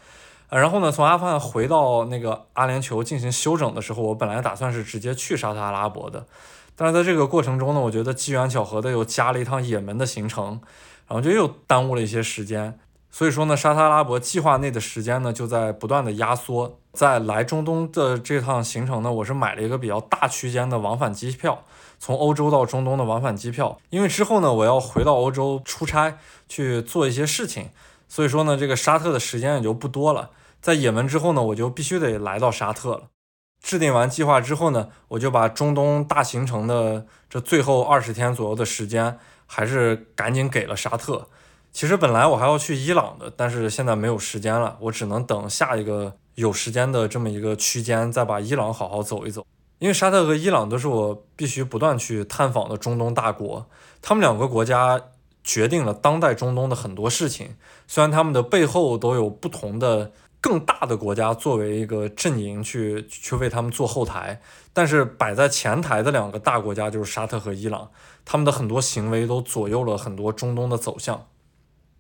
[0.49, 6.27] 然后呢，从阿富汗回到那个阿联酋进行休整的时候，我本来打算是直接去沙特阿拉伯的，
[6.75, 10.61] 但是在这个过程中呢，我觉得机缘巧合的又加了一趟也门的行程，
[11.07, 12.77] 然后就又耽误了一些时间。
[13.09, 16.77] 所以说呢，沙特阿拉伯计划内的时间呢就在不断的压缩。
[16.93, 21.63] 在来中东的这趟行程呢，我是买了一个比较大区间的往返机票，
[22.03, 26.17] 从欧洲到中东的往返机票，因为之后呢，我要回到欧洲出差
[26.49, 27.69] 去做一些事情，
[28.09, 30.31] 所以说呢，这个沙特的时间也就不多了。
[30.61, 33.03] 在也门之后呢，我就必须得来到沙特了。
[33.61, 41.29] 制定完计划之后呢，我就把中东大行程的这最后二十天左右的时间，还是赶紧给了沙特。
[41.71, 49.45] 其实本来我还要去伊朗的，但是现在没有时间了，我只能等下一个有时间的这么一个区间，再把伊朗好好走一走。
[49.79, 53.65] 因为沙特和伊朗都是我必须不断去探访的中东大国，
[54.01, 55.01] 他们两个国家
[55.43, 57.55] 决定了当代中东的很多事情。
[57.87, 60.11] 虽然他们的背后都有不同的。
[60.43, 64.41] 更大的国家作为一个阵营去去为他们做后台，
[64.73, 67.89] 但是摆在前台的两个大国家就是沙特和伊朗，
[68.25, 71.27] 他们的很多行为都左右了很多中东的走向。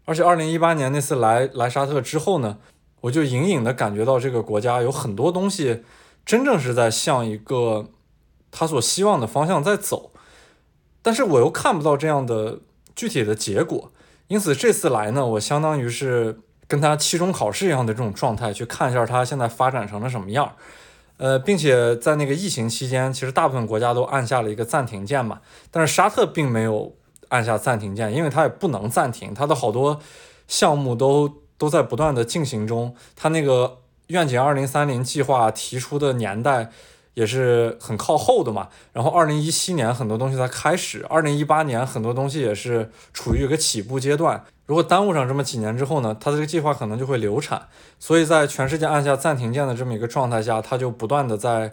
[0.03, 2.57] 而且二零一八年那次来来沙特之后呢，
[2.99, 5.81] 我就隐隐的感觉到这个国家有很多东西
[6.25, 7.87] 真正是在向一个
[8.51, 10.11] 他所希望的方向在走，
[11.01, 12.59] 但是我又看不到这样的
[12.95, 13.91] 具体的结果，
[14.27, 16.39] 因此这次来呢，我相当于是。
[16.65, 20.55] 跟他期中考试一样的这种状态，去看一下他现在发展成了什么样，
[21.17, 26.95] 呃，并且在那个疫情期间，其实大部分国家都按下了一个暂停键嘛，但是沙特并没有
[27.27, 29.99] 按下暂停键，因为它也不能暂停，它的好多
[30.47, 36.71] 项目都都在不断的进行中，它那个愿景二零三零计划提出的年代。
[37.15, 44.43] 也是很靠后的嘛，然后二零一七年很多东西才开始，二零一八年很多东西也是处于一个起步阶段。
[44.65, 47.67] 如果耽误上这么几年之后呢，它的这个计划可能就会流产。
[47.99, 51.71] 所以在全世界按下暂停键的这么一个状态下，它就不断的在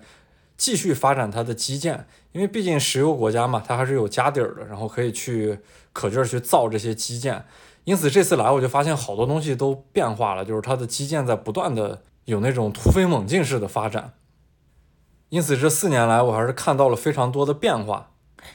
[0.59, 5.59] 继续发展它的基建，因为毕竟石油国家嘛，它还是有家底儿的，然后可以去
[5.95, 7.43] 可劲儿去造这些基建。
[7.85, 14.14] 因此这次来我就发现好多东西都变化了，就是它的基建在不断的有那种突飞猛进式的发展。
[15.29, 18.11] 因此，这四年来，我还是看到了非常多的变化。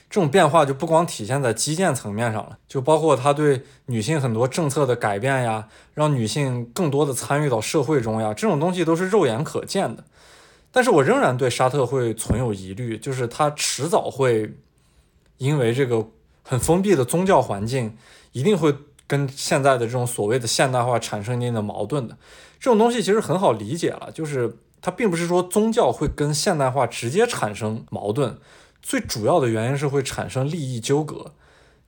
[0.09, 10.03] 这种变化就不光体现在基建层面上了，就包括他对女性很多政策的改变呀，让女性更多的参与到社会中呀，这种东西都是肉眼可见的。
[10.71, 14.51] 但是我仍然对沙特会存有疑虑，就是他迟早会
[15.37, 16.07] 因为这个
[16.43, 17.95] 很封闭的宗教环境，
[18.31, 18.73] 一定会
[19.05, 22.17] 跟现在的这种所谓的现代化产生一定的矛盾的。
[22.65, 24.57] 这种东西其实很好理解了，就是。
[24.81, 28.37] 它并不是说宗教会跟现代化直接产生矛盾，
[28.83, 31.31] 最主要的原因是会产生利益纠葛。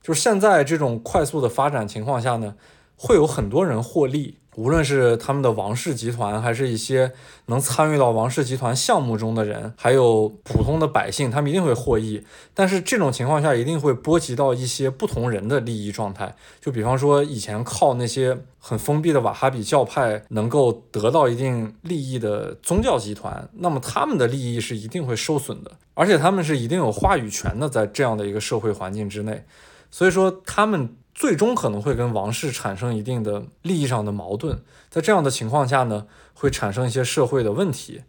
[0.02, 2.56] 就是现在这种快速的发展情况下呢，
[2.98, 4.36] 会有很多人获利。
[4.56, 7.12] 无论是他们的王室集团，还是一些
[7.46, 12.24] 能参与到王室集团项目中的人，还有普通的百姓，他们一定会获益。
[12.54, 16.34] 但是这种情况下，一定会波及到一些不同人的利益状态。
[16.60, 29.44] 就比方说，以前靠那些很封闭的瓦哈比教派能够得到一定利益的宗教集团，那么他们的利益是一定会受损的，而且他们是一定有话语权的，在这样的一个社会环境之内。
[29.88, 30.96] 所以说，他们。
[31.18, 38.02] 最终可能会跟王室产生一定的利益上的矛盾，在这样的情况下呢，会产生一些社会的问题。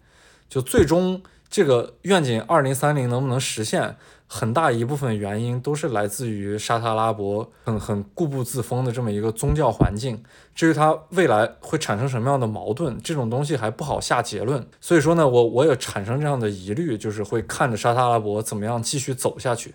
[0.47, 10.23] 就最终这个愿景二零三零能不能实现，很大一部分原因都是来自于沙特阿拉伯很很固步自封的这么一个宗教环境。
[10.53, 14.67] 至于它未来会产生什么样的矛盾，这种东西还不好下结论。
[14.79, 19.73] 所以说呢，我我也产生这样的疑虑，就是会看着沙特阿拉伯怎么样继续走下去。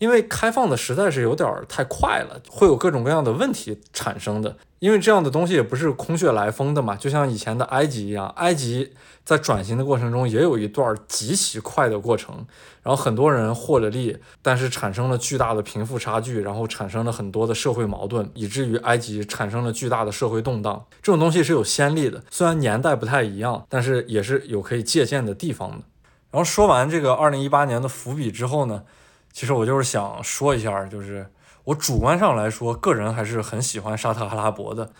[0.00, 4.56] 因为开放的实在是有点太快了，会有各种各样的问题产生的。
[4.78, 8.94] 因为这样的东西也不是空穴来风的嘛，就像以前的埃及一样，埃及
[9.26, 12.34] 在转型的过程中也有一段极其快的过程，
[12.82, 20.82] 然后很多人获了利，但是产生了巨大的贫富差距，然后产生了很多的社会矛盾，以至于埃及产生了巨大的社会动荡。
[21.02, 25.82] 这种东西是有先例的，虽然年代不太一样，但是也是有可以借鉴的地方的。
[26.30, 28.84] 然后说完这个二零一八年的伏笔之后呢，
[29.32, 31.30] 其实我就是想说一下，就是。
[31.64, 34.90] 我主观上来说，个人还是很喜欢沙特阿拉伯的。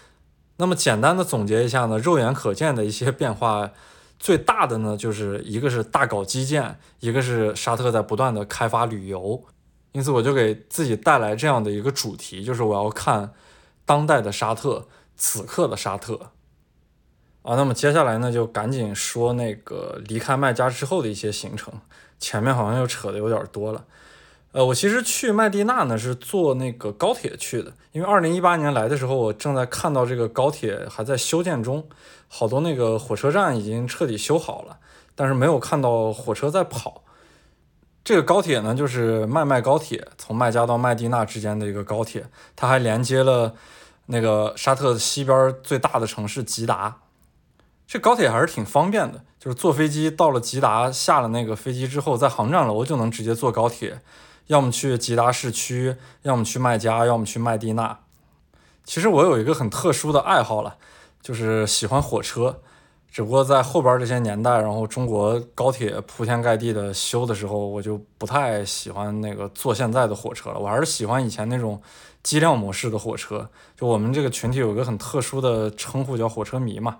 [0.58, 3.70] 那么简单的总结一下呢，肉眼可见的一些变化，
[4.18, 9.42] 最大的呢就是一个是大搞基建，一个是沙特在不断的开发旅游。
[9.92, 13.32] 因此，我就给自己带来这样的一个主题，就是我要看
[13.86, 16.32] 当代的沙特，此刻的沙特。
[17.42, 21.72] 啊，那么接下来呢，就赶紧说那个离开麦加之后的一些行程。
[22.18, 23.86] 前面好像又扯的有点多了。
[24.52, 31.86] 呃，我其实去麦地那呢是坐那个高铁去的，因为二零一八年来的时候，我正在看到这个高铁还在修建中，
[32.26, 34.78] 好多那个火车站已经彻底修好了，
[35.14, 37.04] 但是没有看到火车在跑。
[38.02, 43.54] 这个高铁呢，就是麦麦高铁，从麦加到麦地那之间的一个高铁，它还连接了
[44.06, 46.96] 那个沙特西边最大的城市吉达。
[47.86, 54.00] 这高铁还是挺方便的，就是坐飞机到了吉达，下了那个飞机之后，在航站楼就能直接坐高铁。
[54.50, 58.00] 要么去吉达市区，要么去麦加，要么去麦地那。
[58.82, 60.74] 其实我有一个很特殊的爱好了，
[61.22, 62.60] 就是喜欢火车。
[63.12, 70.58] 只不过在后边这些年代，然后中国高铁铺天盖地的修的时候，我就不太喜欢那个坐现在的火车了。
[70.58, 71.80] 我还是喜欢以前那种
[72.24, 73.48] 机辆模式的火车。
[73.76, 76.96] 就我们这个群体有一个很特殊的称呼，叫火车迷嘛。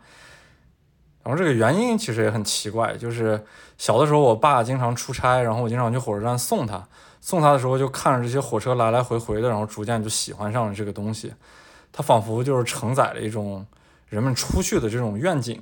[1.25, 3.45] 然后这个原因其实也很奇怪，就是
[3.77, 6.87] 小的时候我爸经常出差，然后我经常去火车站送他。
[7.21, 11.33] 送他的时候，就看着这些火车来来回回的，然后逐渐就喜欢上了这个东西。
[11.93, 13.67] 它仿佛就是承载了一种
[14.09, 15.61] 人们出去的这种愿景。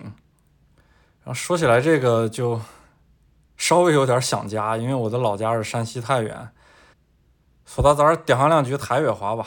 [1.24, 2.60] 然后说起来这个，就
[3.56, 6.48] 稍微有点想家，因为我的老家是山西太原。
[7.66, 9.46] 说到这儿，嗲上两句太原话吧。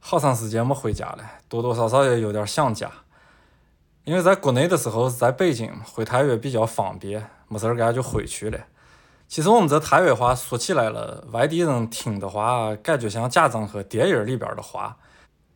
[0.00, 2.90] 好长时间没回家了，多多少少也有点想家。
[4.04, 8.58] 因为在国内的时候，在北京回太原比较方便，没事儿干就回去了。
[9.34, 14.96] 其实我们这太原话说起来了，外地人听的话，感觉像家长和电影里边的话。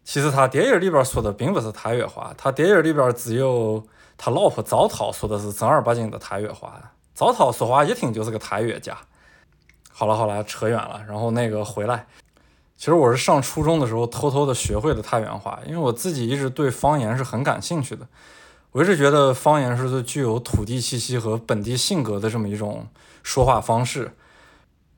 [0.03, 3.81] 其实他电影里边说的并不是太原话，他电影里边只有
[4.17, 6.75] 他老婆赵涛说的是正儿八经的太原话。
[7.15, 8.99] 赵涛说话一听就是个太原家。
[9.93, 12.05] 好了好了，扯远了，然后那个回来。
[12.77, 18.05] 其实我是上初中的时候偷偷的学会了太原话，因为我自己一直对方言是很感兴趣的。
[18.73, 22.85] 我一直觉得方言是具有土地气息和本地性格的这么一种。
[23.29, 24.17] 说话方式，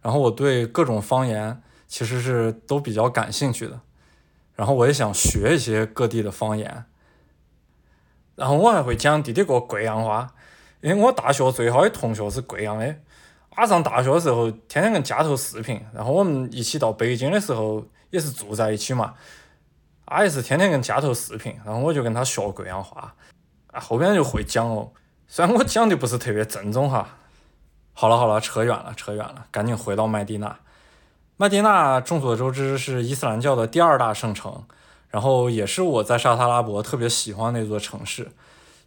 [0.02, 3.80] 然后我对各种方言其实是都比较感兴趣的，
[4.54, 6.84] 然后我也想学一些各地的方言，
[8.36, 10.32] 然后我还会讲滴滴个贵阳话，
[10.80, 12.94] 因为我大学最好的同学是贵阳的，
[13.50, 19.14] 他上大学的时候天天跟家头视频，然后我们一起到北京的时候也是住在一起嘛，
[20.06, 23.12] 他也是天天跟家头视频，然后我就跟他学贵阳话，
[23.72, 24.92] 啊后边就会讲哦，
[25.26, 27.16] 虽然我讲的不是特别正宗哈。
[28.00, 30.56] 好了好了，扯远了扯远了，赶紧回到麦地那。
[31.36, 34.64] 麦地那众所周知是伊斯兰教的第二大圣城，
[35.10, 38.32] 然后也是我在沙特阿拉伯特别喜欢的一座城市。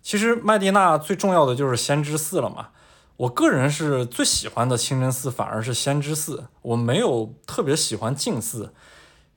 [0.02, 2.70] 其实麦地那最重要的就是先知寺了嘛。
[3.18, 8.74] 我个人是最喜欢的清真寺反而是先知寺，我没有特别喜欢净寺，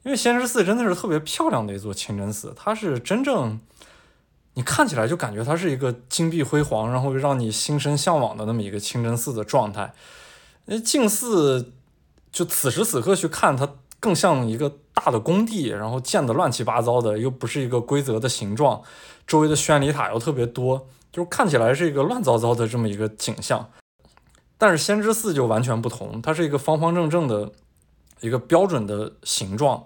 [0.04, 3.60] 因为先知寺真的是特别漂亮的一座清真寺，它是真正。
[4.56, 9.92] 你看起来就感觉它是一个金碧辉煌，然后让你心生向往的那么一个清真寺的状态。
[10.64, 11.74] 那净寺
[12.32, 13.68] 就此时此刻去看它，
[14.00, 18.82] 更像一个大的工地，然后建的乱七八糟的，又不是一个规则的形状，
[19.26, 23.70] 周围的宣礼塔又特别多，就是看起来是一个乱糟糟的这么一个景象。
[24.56, 27.52] 但是先知寺就完全不同，它是一个方方正正的
[28.22, 29.84] 一个标准的形状，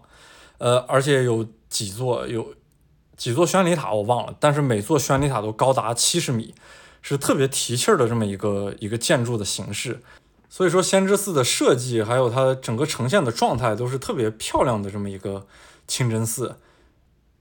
[0.58, 2.54] 呃，而且有几座有。
[3.20, 6.54] 几座宣礼塔我忘了，但是每座宣礼塔都高达七十米，
[7.02, 10.00] 是特别提气儿的这么一个一个建筑的形式。
[10.48, 15.46] 所以说，先知寺的设计还有它整个呈现的状态都是特别漂亮的这么一个
[15.86, 16.56] 清真寺。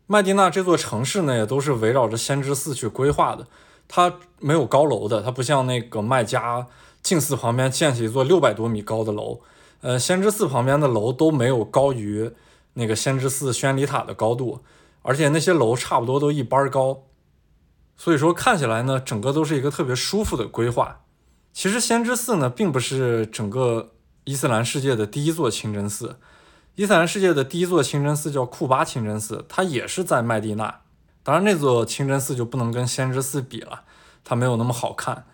[0.05, 3.47] 麦地那这座城市呢，也都是围绕着先知寺去规划的。
[3.87, 6.67] 它没有高楼的，它不像那个麦加
[7.01, 9.39] 净寺旁边建起一座六百多米高的楼。
[9.79, 12.29] 呃，先知寺旁边的楼都没有高于
[12.73, 14.59] 那个先知寺宣礼塔的高度。
[15.01, 17.03] 而且那些楼差不多都一般高，
[17.97, 21.01] 所以说看起来呢，整个都是一个特别舒服的规划。
[21.51, 23.91] 其实先知寺呢，并不是整个
[24.23, 26.17] 伊斯兰世界的第一座清真寺。
[26.75, 30.81] 伊斯兰世界的第一座清真寺叫库巴清真寺，它也是在麦地那。
[31.23, 33.81] 当然，那座清真寺就不能跟先知寺比了，
[34.23, 35.25] 它没有那么好看。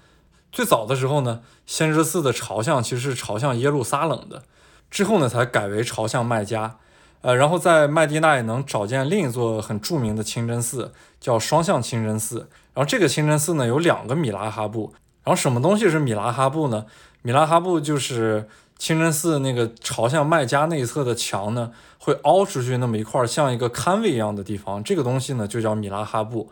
[0.52, 4.44] 最早的时候呢，先知寺的朝向其实是朝向耶路撒冷的，
[4.90, 6.78] 之后呢才改为朝向麦加。
[7.26, 12.48] 呃，然后在麦地那也能找见另一座很著名的清真寺，叫双向清真寺。
[12.76, 14.94] 然后这个清真寺呢有两个米拉哈布。
[15.24, 16.86] 然后什么东西是米拉哈布呢？
[17.24, 18.48] 米拉哈布就是
[18.78, 26.52] 清真寺那个朝向麦加那一侧的墙呢，会凹出去那么一块像一个龛位一样的地方，这个东西呢就叫米拉哈布。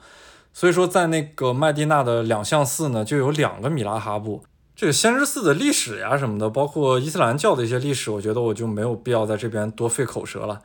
[0.53, 4.43] 所以说，在那个麦地那的两项寺呢，就有两个米拉哈布。
[4.75, 10.61] 这个先知寺的历史呀什么的，包括伊斯兰教的一些历史，我觉得我就没有必要在这边多费口舌了。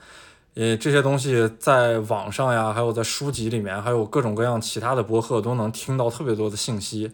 [0.55, 7.13] 呃，这些东西在网上呀，还有在书籍里面，还有各种各样其他的博客都能听到特别多的信息。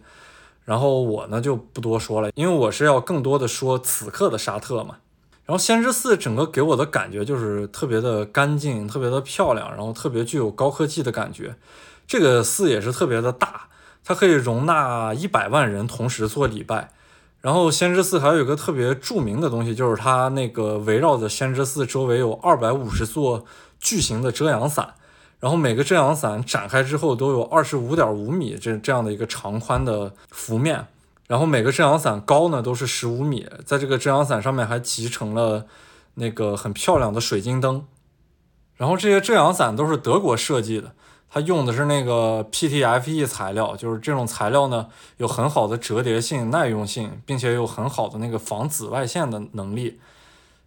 [0.63, 4.95] 然后我呢就不多说了，因为我是要更多的说此刻的沙特嘛。
[5.45, 11.55] 然后先知寺整个给我的感觉就是特别的干净，特别的漂亮，然后特别具有高科技的感觉。
[12.07, 13.67] 这个寺也是特别的大，
[14.05, 16.91] 它可以容纳一百万人同时做礼拜。
[17.41, 23.45] 然后先知寺还有一个特别著名的东西，就是它那个围绕着先知寺周围有二百五十座
[23.79, 24.93] 巨型的遮阳伞。
[25.41, 30.87] 然后每个遮阳伞展开之后都有二十五点五米这这样的一个长宽的幅面，
[31.27, 35.67] 然后每个遮阳伞高呢都是十五米，在这个遮阳伞上面还集成了
[36.15, 37.85] 那个很漂亮的水晶灯，
[38.75, 40.93] 然后这些遮阳伞都是德国设计的，
[41.35, 49.99] 它用的是那个 PTFE 材料，就是这种材料呢有很好的折叠性、耐用性，并且有很好的那个防紫外线的能力。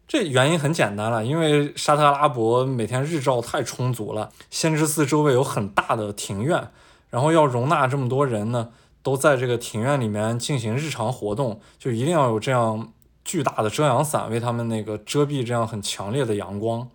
[0.06, 6.68] 这原因很简单了，因为沙特阿拉伯每天日照太充足了，先知寺周围有很大的庭院，
[7.08, 8.68] 然后要容纳这么多人呢，
[9.02, 12.92] 都在这个庭院里面进行日常活动，就一定要有这样
[13.24, 16.86] 巨大的遮阳伞为他们那个遮蔽这样很强烈的阳光。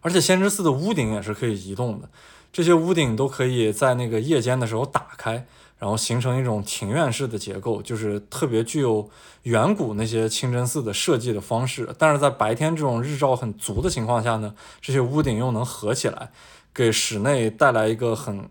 [0.00, 2.08] 而且先知寺的屋顶也是可以移动的，
[2.52, 5.46] 这些屋顶都可以在那个夜间的时候打开。
[5.78, 9.10] 然后形成一种庭院式的结构，就是特别具有
[9.42, 11.92] 远古那些清真寺的设计的方式。
[11.98, 16.30] 但是在白天这种日照很足的情况下呢，这些屋顶又能合起来，
[16.72, 18.48] 给室内带来一个很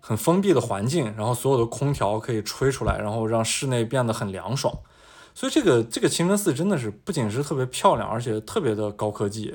[0.00, 1.12] 很封闭的环境。
[1.18, 4.74] 然后所有的空调可以吹出来，然后让室内变得很凉爽。
[5.34, 9.54] 所以这个这个清真寺真的是不仅是特别漂亮，而且特别的高科技。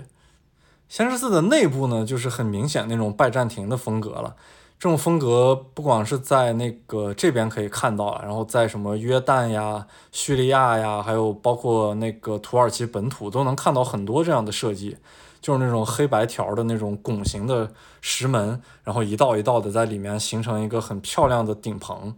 [0.88, 4.36] 先知寺的内部呢，就是很明显那种拜占庭的风格了。
[4.80, 14.98] 这种风格不光是在那个这边可以看到了，然后在什么约旦呀、叙利亚呀，还有包括那个土耳其本土都能看到很多这样的设计，
[15.40, 17.72] 就是那种黑白条的那种拱形的
[18.02, 22.14] 石门，然后一道一道的在里面形成一个很漂亮的顶棚。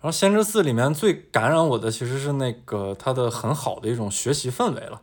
[0.00, 5.00] 然后先知寺里面最感染我的其实是那个它的很好的一种学习氛围了。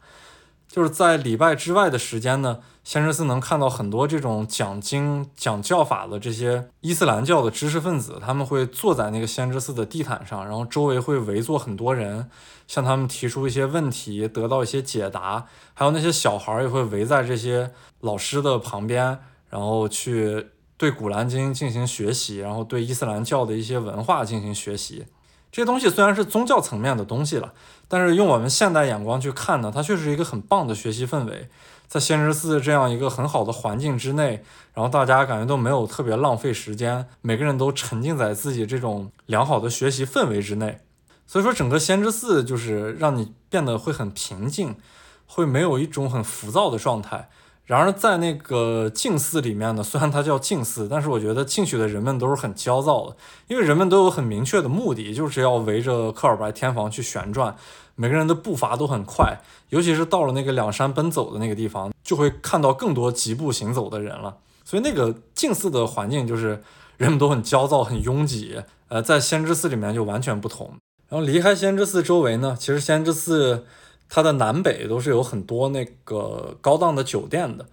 [0.72, 12.30] 就是在礼拜之外的时间呢，先知寺能看到很多这种讲经、讲教法的这些伊斯兰教的知识分子，他们会坐在那个先知寺的地毯上，然后周围会围坐很多人，
[12.68, 15.46] 向他们提出一些问题，得到一些解答。
[15.74, 19.20] 还有那些小孩也会围在这些老师的旁边，
[19.50, 20.48] 然后去
[20.78, 25.04] 对古兰经进行学习，然后对伊斯兰教的一些文化进行学习。
[25.52, 27.54] 这些东西虽然是宗教层面的东西了，
[27.88, 31.50] 但是用我们现代眼光去看呢，它却是一个很棒的学习氛围。
[31.88, 40.80] 在先知寺这样一个很好的环境之内，然后大家感觉都没有特别浪费时间，每个人都沉浸在自己这种良好的学习氛围之内。
[41.28, 44.78] 所以说，整个先知寺就是让你变得会很平静，
[45.26, 47.30] 会没有一种很浮躁的状态。
[47.72, 53.16] 然而，在那个静寺里面呢， 虽然它叫静寺，但是我觉得进去的人们都是很焦躁的，
[53.48, 57.56] 因为人们都有很明确的目的，就是要围着克尔白天房去旋转，
[57.96, 64.36] 每个人的步伐都很快，尤其是到了那个两山奔走的那个地方，就会看到更多疾步行走的人了。
[64.66, 66.62] 所以那个静寺的环境就是
[66.98, 68.62] 人们都很焦躁、很拥挤。
[68.90, 70.74] 呃，在先知寺里面就完全不同。
[71.08, 73.66] 然后离开先知寺周围呢，其实先知寺。
[74.14, 77.66] 它的南北都是有很多那个高档的酒店的，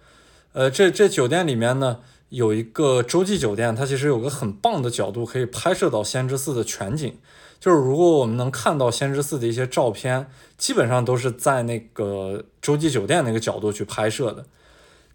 [0.53, 7.13] 呃，这这酒店里面呢有一个洲际酒店，它其实有个很棒的角度可以拍摄到先知寺的全景。
[7.59, 10.27] 就是如果我们能看到先知寺的一些照片，
[10.57, 14.45] 基本上都是在那个洲际酒店那个角度去拍摄的。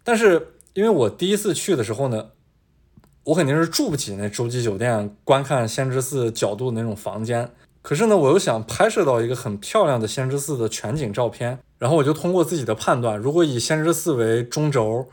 [0.03, 2.27] 但是因为我第一次去的时候呢，
[3.23, 7.51] 我肯定是住不起那洲际酒店观看先知寺角度的那种房间。
[7.85, 15.07] 可是呢，我又想拍摄到一个很漂亮的先知寺的全景照片，然后我就通过自己的判断，如果以先知寺为中轴，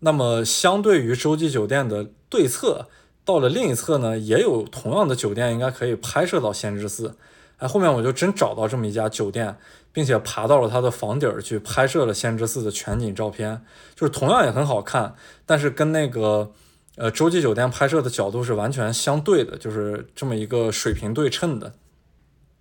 [0.00, 2.86] 那么相对于洲际酒店的对侧，
[3.24, 7.16] 到了另一侧呢，也有同样的酒店，应该可以拍摄到先知寺。
[7.56, 9.56] 哎，后面我就真找到这么一家酒店，
[9.90, 13.62] 并且爬到了它的房顶儿去拍摄了先知寺的全景照片，
[13.94, 15.14] 就是同样也很好看，
[15.46, 16.52] 但是跟那个
[16.96, 21.72] 呃洲际酒店拍摄的角度是完全相对的，就是这么一个水平对称的。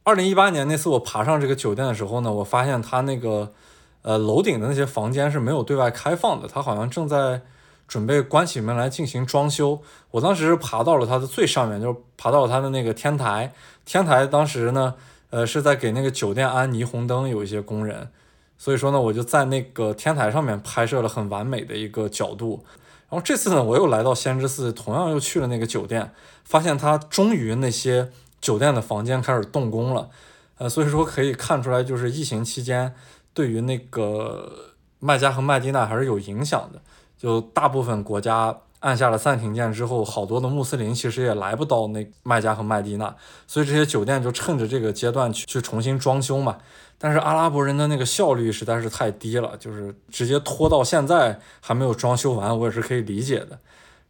[0.04, 3.54] 二零一八年那次我爬上这个酒店的时候呢，我发现它那个
[4.02, 7.42] 呃楼顶的那些房间是没有对外开放的，它好像正在
[7.88, 9.80] 准备关起门来进行装修。
[10.10, 13.54] 我当时是爬到了它的最上面，就是爬到了它的那个天台。
[13.86, 14.96] 天台当时呢，
[15.30, 18.10] 呃是在给那个酒店安霓虹灯，有一些工人，
[18.58, 22.64] 所以说呢，我就在那个天台上面拍摄了很完美的一个角度。
[23.10, 26.12] 然后这次呢，我又来到先知寺，同样又去了那个酒店，
[26.44, 28.10] 发现它终于那些
[28.42, 30.10] 酒店的房间开始动工了，
[30.58, 32.94] 呃，所以说可以看出来，就是疫情期间
[33.34, 36.82] 对于那个麦加和麦地那还是有影响的。
[37.18, 43.16] 就大部分国家按下了暂停键之后，好多的穆斯林其实也来不到那麦加和麦地那，
[43.46, 46.58] 所以这些酒店就趁着这个阶段去去重新装修嘛。
[46.98, 53.60] 但是阿拉伯人的那个效率实在是太低了，就是直接拖到现在还没有装修完，我也是可以理解的。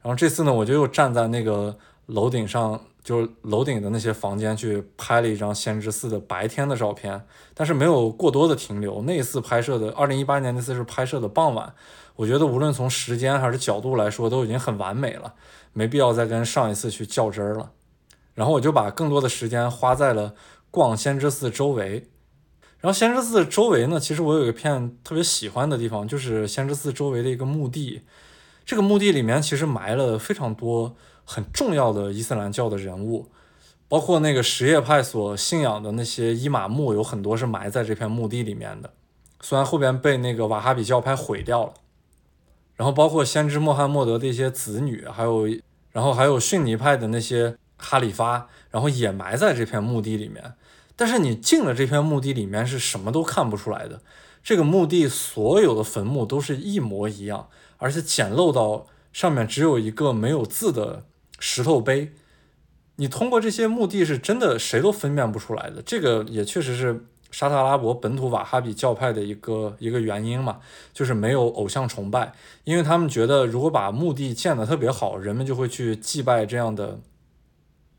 [0.01, 9.01] 然后这次呢，我就又站在那个楼顶上，就是楼顶的那些房间去拍了一张先知寺的白天的照片，但是没有过多的停留。
[9.03, 11.73] 那一次拍摄的，二零一八年那次是拍摄的傍晚，
[12.15, 15.33] 我觉得无论从时间还是角度来说，都已经很完美了，
[15.73, 17.71] 没必要再跟上一次去较真儿了。
[18.33, 20.35] 然后我就把更多的时间花在了
[20.69, 22.07] 逛先知寺周围。
[22.79, 28.01] 然后先知寺周围呢，其实我有一片特别喜欢的地方，就是先知寺周围的一个墓地。
[28.63, 30.95] 这个墓地里面其实埋了非常多
[31.32, 33.29] 很重要的伊斯兰教的人物，
[33.88, 38.91] 包括那个什叶派所信仰的那些伊玛目，有很多是埋在这片墓地里面的。
[39.39, 41.73] 虽然后边被那个瓦哈比教派毁掉了，
[42.75, 45.47] 然后包括先知穆罕默德的一些子女，还有
[45.93, 50.53] 然后还有逊尼派的那些哈里发，然后也埋在这片墓地里面。
[50.97, 54.01] 但是你进了这片墓地里面是什么都看不出来的，
[54.43, 61.05] 这个墓地所有的坟墓都是一模一样，而且简陋到上面只有一个没有字的
[61.41, 62.13] 石头碑。
[62.95, 70.59] 你通过这些墓地是真的谁都分辨不出来的，这个也确实是沙特阿拉伯本土瓦哈比教派的一个一个原因嘛，
[70.93, 72.31] 就是没有偶像崇拜，
[72.63, 76.99] 因为他们觉得如果把墓地建得特别好，人们就会去祭拜这样的，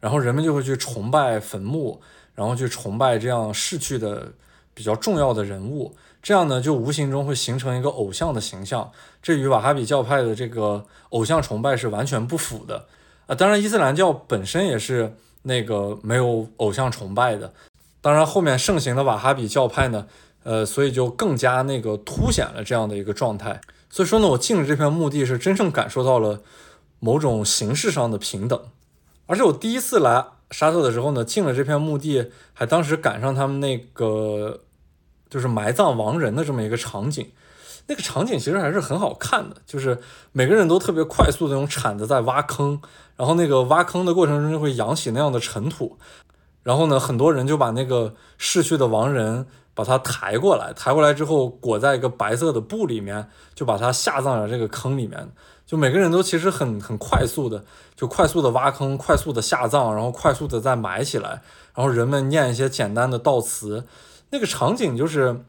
[0.01, 2.01] 然后人们就会去崇拜坟墓。
[2.35, 4.33] 然后去崇拜这样逝去的
[4.73, 8.91] 比较重要的人物，这样呢就无形中会形成一个偶像的形象，
[9.21, 12.87] 这与瓦哈比教派的这个偶像崇拜是完全不符的
[13.35, 17.53] 当然，伊斯兰教本身也是那个没有偶像崇拜的。
[18.01, 20.07] 当然，后面盛行的瓦哈比教派呢，
[20.43, 23.61] 呃，所以就更加那个凸显了这样的一个状态。
[23.91, 26.43] 所以说呢，我进了这片墓地是真正感受到了
[26.99, 28.61] 某种形式上的平等，
[29.27, 30.25] 而且我第一次来。
[30.53, 34.61] 沙特的时候呢，进了这片墓地，还当时赶上他们那个
[35.31, 37.31] 就是埋葬亡人的这么一个场景，
[37.87, 39.99] 那个场景其实还是很好看的，就是
[40.33, 42.83] 每个人都特别快速的用铲子在挖坑，
[43.17, 45.99] 然后那个挖坑的过程中就会扬起那样的尘土，
[46.63, 55.31] 然后呢，很多人就把那个逝去的亡人把他抬过来，抬过来之后裹在一个白色的布里面，就把他下葬在这个坑里面。
[55.65, 57.65] 就每个人都其实很很快速的，
[57.97, 61.41] 就快速的挖坑，快速的下葬，然后快速的再埋起来，
[61.75, 63.87] 然后人们念一些简单的悼词，
[64.31, 65.43] 那个场景就是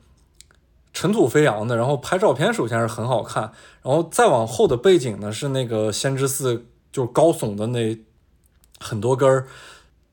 [0.94, 3.52] 尘土飞扬的，然后拍照片首先是很好看，
[3.82, 8.00] 然后再往后的背景呢是那个先知寺，就是高耸的那
[8.80, 9.46] 很多根儿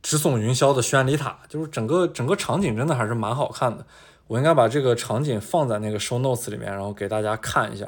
[0.03, 3.87] 直耸云霄的宣礼塔，就是整个整个场景真的还是蛮好看的。
[4.26, 7.87] 我应该把这个场景放在那个 show notes 里面，然后给大家看一下。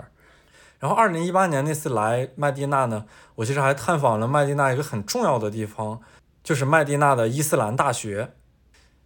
[0.79, 6.01] 然后，二零一八年那次来麦地那呢，我其实还探访了麦地那一个很重要的地方，
[6.43, 8.33] 就是麦地那的伊斯兰大学。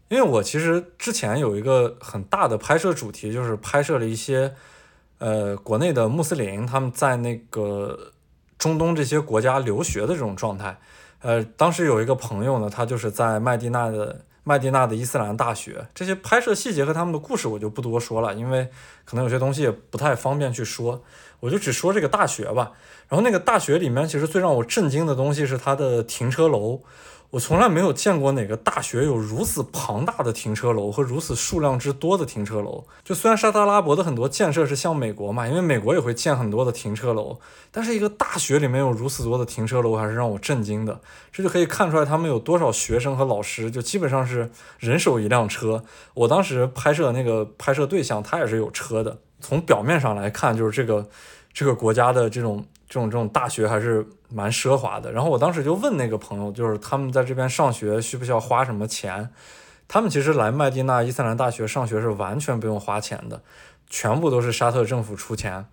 [0.08, 4.54] 因为我其实之前有一个很大的拍摄主题，就是拍摄了一些
[5.18, 8.12] 呃国内的穆斯林他们在那个
[8.58, 10.78] 中东这些国家留学的这种状态。
[11.20, 15.86] 呃，当时有一个朋友呢，他就是在麦地那的麦地那的伊斯兰大学。
[15.94, 18.68] 这些拍摄细节和他们的故事我就不多说了，因为
[19.04, 21.02] 可能有些东西也不太方便去说。
[21.40, 22.72] 我就只说这个大学吧，
[23.08, 26.80] 然后那个大学里面，其实最让我震惊的东西是它的停车楼。
[27.36, 32.86] 我从来没有见过哪个大学有如此庞大的停车楼和如此数量之多的停车楼。
[33.04, 37.38] 就虽然沙特阿拉伯的很多建设是像美国嘛，因为美国也会建很多的停车楼，
[37.70, 40.98] 但是一个大学里面有如此多的停车楼，还是让我震惊的。
[41.30, 45.84] 这就可以看出来他们有多少学生和老师，就基本上是人手一辆车。
[46.14, 49.18] 我当时拍摄的那个拍摄对象，他也是有车的。
[49.42, 51.06] 从表面上来看，就是这个
[51.52, 55.12] 这个国家的这种这种这种大学还是蛮奢华的。
[55.12, 59.30] 然后我当时就问那个朋友，就是他们在这边上学需不需要花什么钱？
[59.88, 63.40] 他们其实来麦地那伊斯兰大学上学是完全不用花钱的，
[63.88, 65.66] 全部都是沙特政府出钱。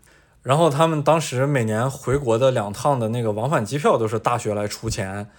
[0.43, 5.30] 然后他们当时每年回国的两趟的那个往返机票都是大学来出钱，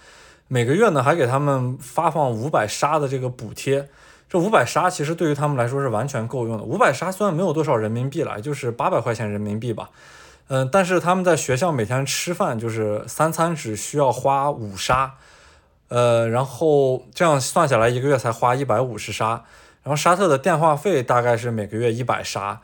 [0.47, 3.87] 每个月呢还给他们发放五百沙的这个补贴。
[4.27, 6.63] 这五百沙其实对于他们来说是完全够用的。
[6.63, 9.91] 五百沙虽然没有多少人民币了，就是八百块钱人民币吧。
[10.47, 15.15] 嗯，但是他们在学校每天吃饭就是三餐只需要花五沙，
[15.87, 19.43] 呃，然后这样算下来一个月才花一百五十沙。
[19.83, 22.61] 然后沙特的电话费大概是每个月一百沙。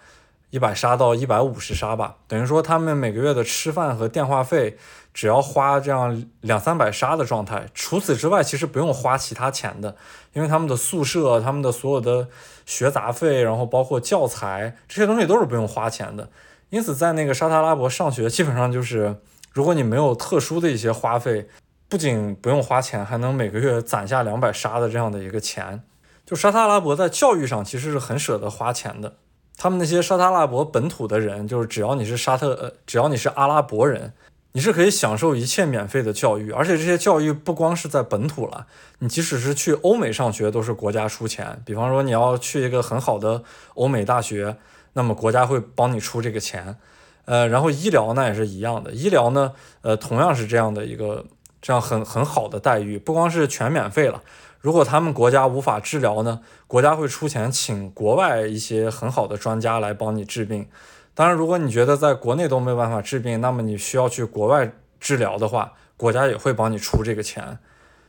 [0.52, 4.78] 一百沙到一百五十沙吧，等于说他们每个月的吃饭和电话费
[5.14, 7.70] 只要花这样两三百沙的状态。
[7.74, 9.96] 除此之外，其实不用花其他钱的，
[10.34, 12.28] 因为他们的宿舍、他们的所有的
[12.66, 16.28] 学杂费，然后包括教材这些东西都是不用花钱的。
[16.72, 19.18] 因此，在那个沙特阿拉伯上学，基本上就是
[19.52, 21.48] 如果你没有特殊的一些花费，
[21.90, 25.84] 不仅不用花钱，还能每个月攒下两百沙的这样的一个钱。
[26.26, 29.16] 就沙特阿拉伯在教育上其实是很舍得花钱的。
[29.58, 34.14] 他们那些沙特阿拉伯本土的人，就是只要你是沙特，呃，只要你是阿拉伯人，
[34.54, 38.66] 你是可以享受一切免费的教育，而且这些教育不光是在本土了，
[39.00, 41.62] 你即使是去欧美上学，都是国家出钱。
[41.66, 43.44] 比方说你要去一个很好的
[43.74, 44.56] 欧美大学，
[44.94, 46.78] 那么国家会帮你出这个钱。
[47.26, 51.26] 呃，然后医疗呢也是一样的，医疗呢，呃，同样是这样的一个
[51.62, 54.22] 这样很很好的待遇，不光是全免费了。
[54.60, 56.42] 如果他们国家无法治疗呢？
[56.68, 60.68] 国家会出钱请国外一些很好的专家来帮你治病。
[61.14, 67.60] 当然，如果你觉得在国内都没办法治病，那么你需要去国外治疗的话，国家也会帮你出这个钱。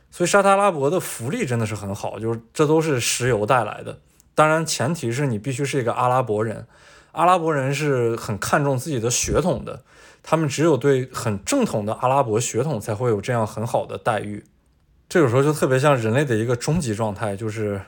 [0.09, 3.97] 所以沙特阿拉伯的福利真的是很好，就是这都是石油带来的。
[4.35, 6.65] 当然，前提是你必须是一个阿拉伯人。
[7.11, 9.83] 阿拉伯人是很看重自己的血统的，
[10.23, 14.43] 他们只有对很正统的阿拉伯血统才会有这样很好的待遇。
[15.07, 17.79] 这有时候就特别像人类的一个终极状态，就是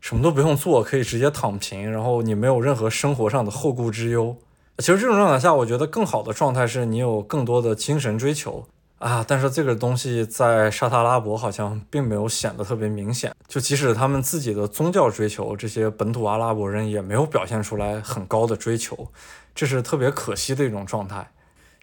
[0.00, 4.34] 什么都不用做，可以直接躺平，然后你没有任何生活上的后顾之忧。
[4.78, 8.66] 其实这种状态下，我觉得更好的状态是你有更多的精神追求
[9.08, 9.24] 啊。
[9.26, 13.34] 但是这个东西在沙特阿拉伯好像并没有显得特别明显。
[13.46, 19.08] 就即使他们自己的宗教追求，这些本土阿拉伯人也没有表现出来很高的追求，
[19.54, 21.30] 这是特别可惜的一种状态。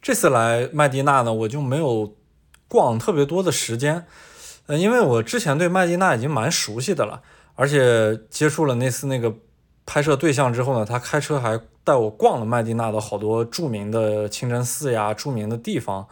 [0.02, 2.16] 这次来麦地那呢，我就没有
[2.68, 4.06] 逛特别多的时间。
[4.66, 7.22] 呃，因为我之前对麦地那已经蛮熟悉的了，
[7.56, 9.34] 而且接触了那次那个
[9.86, 16.08] 拍摄对象之后呢，他开车还带我逛了麦地那的好多著名的清真寺呀、著名的地方。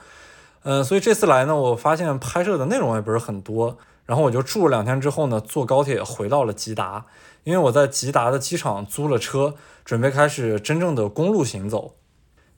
[0.63, 7.05] 嗯，所以这次来呢，我发现拍摄的内容也不是很多，然后我就住了两天之后呢，坐高铁回到了吉达，
[7.43, 9.55] 因为我在吉达的机场租了车，
[9.85, 11.95] 准备开始真正的公路行走。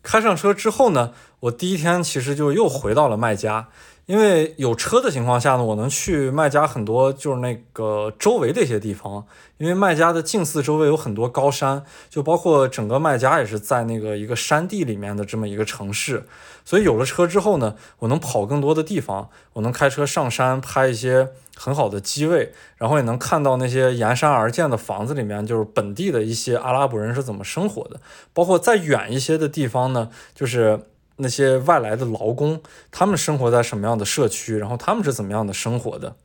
[0.03, 3.69] 开上车之后呢，我第一天其实就又回到了麦加。
[4.07, 9.25] 因为有车的情况下呢，我能去麦加很多，就是那个周围的一些地方。
[9.57, 16.27] 因为麦加的近似周围有很多高山，就包括整个麦加也是在那个一个山地里面的这么一个城市。
[16.65, 27.99] 所以有了车之后呢，我能跑更多的地方，我能开车上山拍一些很好的机位，然后也能看到那些沿山而建的房子里面，就是本地的一些阿拉伯人是怎么生活的。
[28.33, 30.81] 包括再远一些的地方呢，就是。
[31.17, 34.57] 那些外来的劳工，他们生活在什么样的社区？
[34.57, 36.15] 然后他们是怎么样的生活的？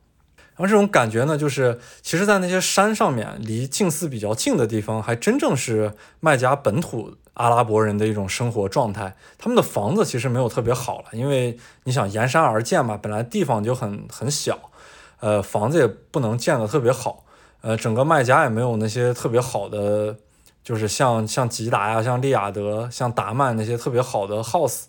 [0.55, 9.15] 然后这种感觉呢，就是其实，在那些山上面，离近寺比较近的地方，还真正是麦加本土阿拉伯人的一种生活状态。
[9.39, 14.59] 他们的房子其实没有特别好了，因为你想沿山而建嘛，本来地方就很很小，
[15.21, 17.23] 呃，房子也不能建得特别好，
[17.61, 20.17] 呃，整个麦加也没有那些特别好的。
[20.63, 24.81] 就是像像吉达呀，像利雅得、像达曼那些特别好的 house，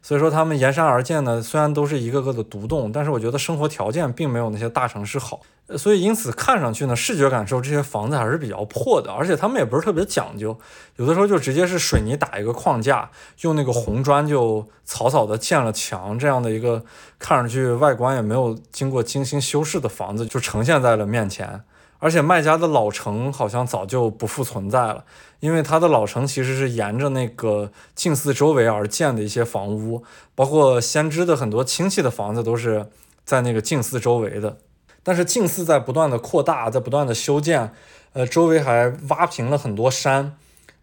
[0.00, 5.40] 所以说他们沿山而建呢，虽然都是一个个的独栋，但是我觉得生活条件并没有那些大城市好，
[5.76, 10.56] 所以因此看上去呢，视觉感受这些房子还是比较破的，而且他们也不是特别讲究，
[10.94, 13.10] 有的时候就直接是水泥打一个框架，
[13.40, 16.84] 用那个红砖就草草的建了墙，这样的一个
[17.18, 21.62] 看上去外观也没有经过精心修饰的房子就呈现在了面前。
[21.98, 25.04] 而且麦家的老城好像早就不复存在了，
[25.40, 30.04] 因为它的老城其实是沿着那个近寺周围而建的一些房屋，
[30.34, 32.86] 包括先知的很多亲戚的房子都是
[33.24, 34.58] 在那个近寺周围的。
[35.06, 37.70] 但是近寺在不断的扩大，在不断的修建，
[38.12, 40.36] 呃，周围还挖平了很多山，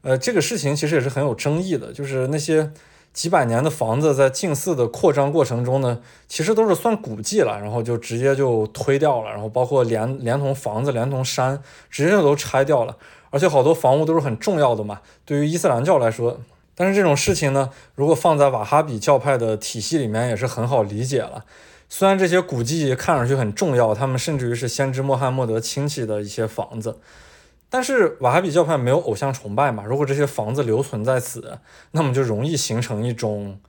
[0.04, 2.72] 呃，这个事情其实也是很有争议的，就是那些。
[3.14, 11.62] 几百年的房子在近寺的扩张过程中呢，其实都是算古迹了，然后就直接就推掉了，然后包括连连同房子、连同山，
[11.92, 12.98] 直接就都拆掉了。
[13.30, 16.40] 而且好多房屋都是很重要的嘛，对于伊斯兰教来说。
[16.74, 21.46] 但是这种事情呢，如果放在瓦哈比教派的体系里面，也是很好理解了。
[21.96, 26.98] 虽然这些古迹看上去很重要，他们甚至于是先知穆罕默德亲戚的一些房子，
[27.70, 29.84] 但是瓦哈比教派没有偶像崇拜嘛。
[29.86, 31.60] 如果这些房子留存在此，
[31.92, 33.60] 那么就容易形成一种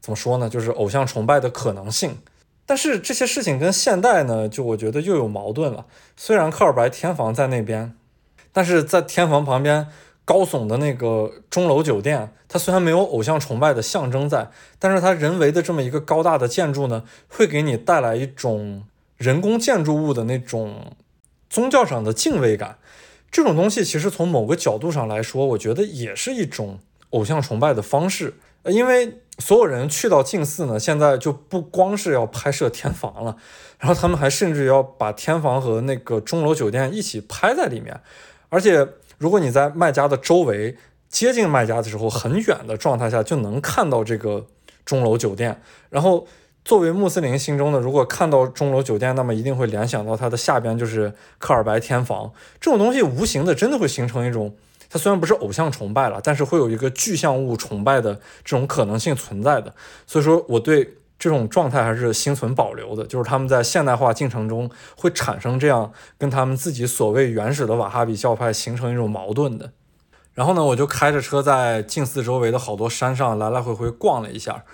[0.00, 2.16] 怎么说呢，就是偶像崇拜的可能性。
[2.64, 5.84] 但是这些事情跟现代呢，就我觉得又有矛盾了。
[6.16, 7.94] 虽然科尔白天房在那边，
[8.54, 9.88] 但是在天房旁边。
[10.26, 18.82] 高耸的那个钟楼酒店，它虽然没有偶像崇拜的象征在，但是它人为的这么一个高大的建筑呢，会给你带来一种
[19.16, 20.96] 人工建筑物的那种
[21.48, 22.78] 宗教上的敬畏感。
[23.30, 28.34] 这种东西其实从某个角度上来说，我觉得也是一种偶像崇拜的方式。
[28.64, 33.36] 呃，因为所有人去到静寺呢，现在就不光是要拍摄天房了，
[33.78, 38.00] 然后他们还甚至要把天房和那个钟楼酒店一起拍在里面，
[38.48, 38.88] 而且。
[39.18, 40.76] 如果你在卖家的周围
[41.08, 44.46] 接近卖家的时候，很远的状态下就能看到这个
[44.84, 45.60] 钟楼酒店。
[45.90, 46.26] 然后
[46.64, 52.32] 作为穆斯林心中的，如果看到钟楼酒店，那么一定会联想到它的下边就是科尔白天房。
[52.60, 54.54] 这种东西无形的真的会形成一种，
[54.90, 58.14] 它虽然不是偶像崇拜了，但是会有一个具象物崇拜的
[58.44, 59.74] 这种可能性存在的。
[60.06, 60.94] 所以说我对。
[61.18, 69.72] 这种状态还是心存保留的，就是他们在现代化进程中会产生这样跟他们自己所谓原始的瓦哈比教派形成一种矛盾的。
[70.34, 74.64] 然后呢，我就开着车在近寺周围的好多山上来来回回逛了一下。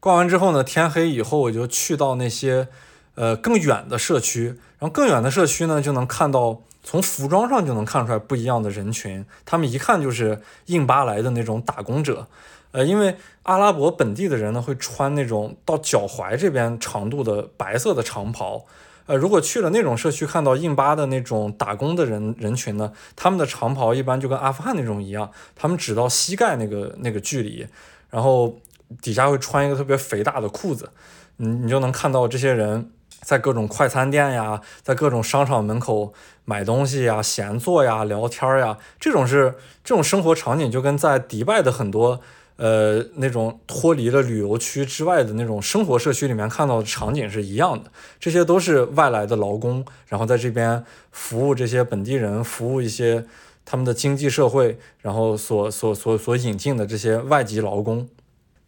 [0.00, 2.68] 逛完之后呢，天黑以后我就去到那些
[3.16, 12.26] 呃更远的社区，然后更远的社区呢就能看到从服装上就能看出来不一样的人群，他们一看就是印巴来的那种打工者。
[12.72, 18.64] 呃，因为阿拉伯本地的人呢，会穿那种到脚踝这边长度的白色的长袍。
[19.06, 27.66] 呃，如果去了那种社区，看到印巴的那种打工的人人群呢，他们的长袍一般就跟阿富汗那种一样，他们只到膝盖那个那个距离，
[28.08, 28.56] 然后
[29.02, 30.90] 底下会穿一个特别肥大的裤子。
[31.38, 32.92] 你你就能看到这些人
[33.22, 36.12] 在各种快餐店呀，在各种商场门口
[36.44, 42.20] 买东西呀、闲坐呀、聊天呀，这种是这种生活场景，就跟在迪拜的很多。
[42.60, 53.24] 呃，那种脱离了旅游区之外的那种生活社区里面看到的场景是一样的，这些都是外来的劳工，然后在这边服务这些本地人，服务一些
[53.64, 58.06] 他们的经济社会，然后所所所所引进的这些外籍劳工。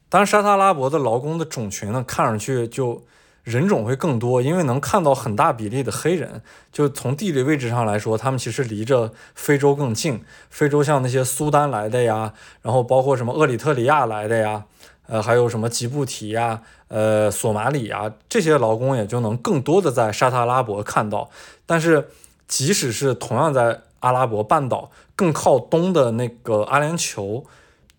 [0.09, 3.05] 当然，沙特阿拉伯的劳工的种群呢，看上去就。
[3.43, 6.43] 人种会更多，因为能看到很大比例的黑人。
[6.71, 10.23] 就从地理位置上来说，他们其实离着非洲更近。
[10.49, 12.33] 非洲像那些苏丹来的呀，
[12.63, 14.65] 然后包括什么厄里特里亚来的呀，
[15.07, 21.29] 呃，还有什么吉布提呀，呃，索马里呀，这些劳工也就能更多的在沙特阿拉伯看到。
[21.67, 22.09] 但是，
[22.47, 27.45] 即使是同样在阿拉伯半岛更靠东的那个阿联酋，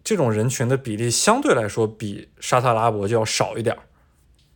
[0.03, 3.81] 这种人群的比例相对来说比沙特阿拉伯就要少一点儿。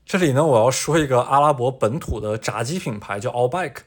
[0.08, 3.80] 这里呢，我要说一个阿拉伯本土的炸鸡品牌，叫 Albaik。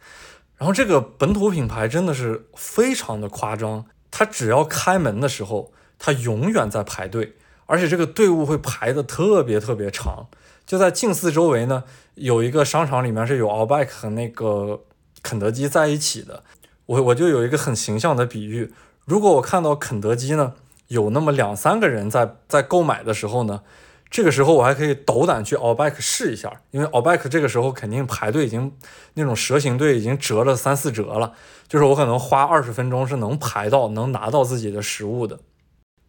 [0.58, 10.26] 然后这个本土品牌真的是非常的夸张，它只要开门的时候，它永远在排队，而且这个队伍会排的特别特别长。
[10.66, 11.84] 就在近四周围呢，
[12.16, 14.82] 有一个商场里面是有 Albaik 和那个
[15.22, 16.42] 肯德基在一起的。
[16.84, 18.74] 我我就有一个很形象的比喻，
[19.06, 20.52] 如果我看到肯德基呢，
[20.88, 23.62] 有那么两三个人在在购买的时候呢。
[24.10, 28.76] 这个时候我还可以斗胆去 Allback 试一下，因为 Allback 这个时候肯定排队已经
[29.14, 31.32] 那种蛇形队已经折了三四折了，
[31.68, 35.38] 就是我可能花二十分钟是能排到能拿到自己的食物的。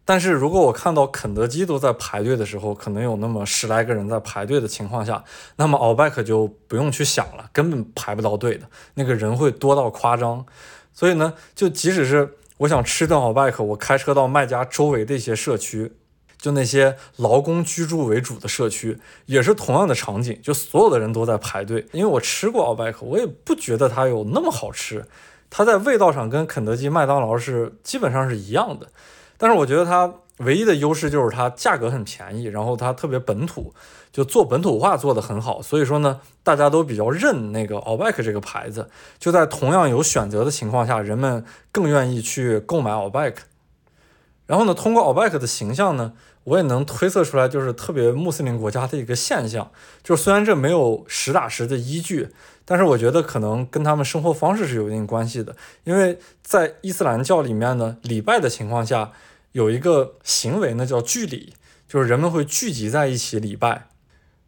[0.04, 5.22] 但是如果我看到肯德基都在排队的时候，可能有那么十来个人在排队的情况下，
[5.54, 10.44] 那么 Allback 就不用去想了，根本排不到队的，那个人会多到夸张。
[10.92, 15.92] 所以呢，就即使是我想吃顿 Allback，我开车到卖家周围的一些社区。
[16.42, 21.86] 就那些劳工居住为主的社区，也是同样的场景，就所有的人都在排队。
[21.92, 25.06] 因为我吃过奥拜克，我也不觉得它有那么好吃，
[25.48, 28.88] 它在味道上跟肯德基、麦当劳是基本上是一样的。
[29.38, 33.72] 但是我觉得它唯一的优势就是它价格很便宜，然后它特别本土，
[34.10, 35.62] 就做本土化做得很好。
[35.62, 38.90] 所以说呢，大家都比较认那个奥拜克这个牌子。
[39.20, 43.44] 就在同样有选择的情况下，人们更愿意去购买奥拜克。
[44.46, 46.14] 然后呢，通过奥拜克的形象呢。
[46.44, 49.70] 我也能推测出来，就是特别穆斯林国家的一个现象，
[50.02, 52.28] 就虽然这没有实打实的依据，
[52.64, 55.54] 但是我觉得可能跟他们生活方式是有一定关系的。
[55.84, 59.12] 因为在伊斯兰教里面呢，礼拜的情况下
[59.52, 61.54] 有一个行为呢叫聚礼，
[61.88, 63.86] 就是人们会聚集在一起礼拜。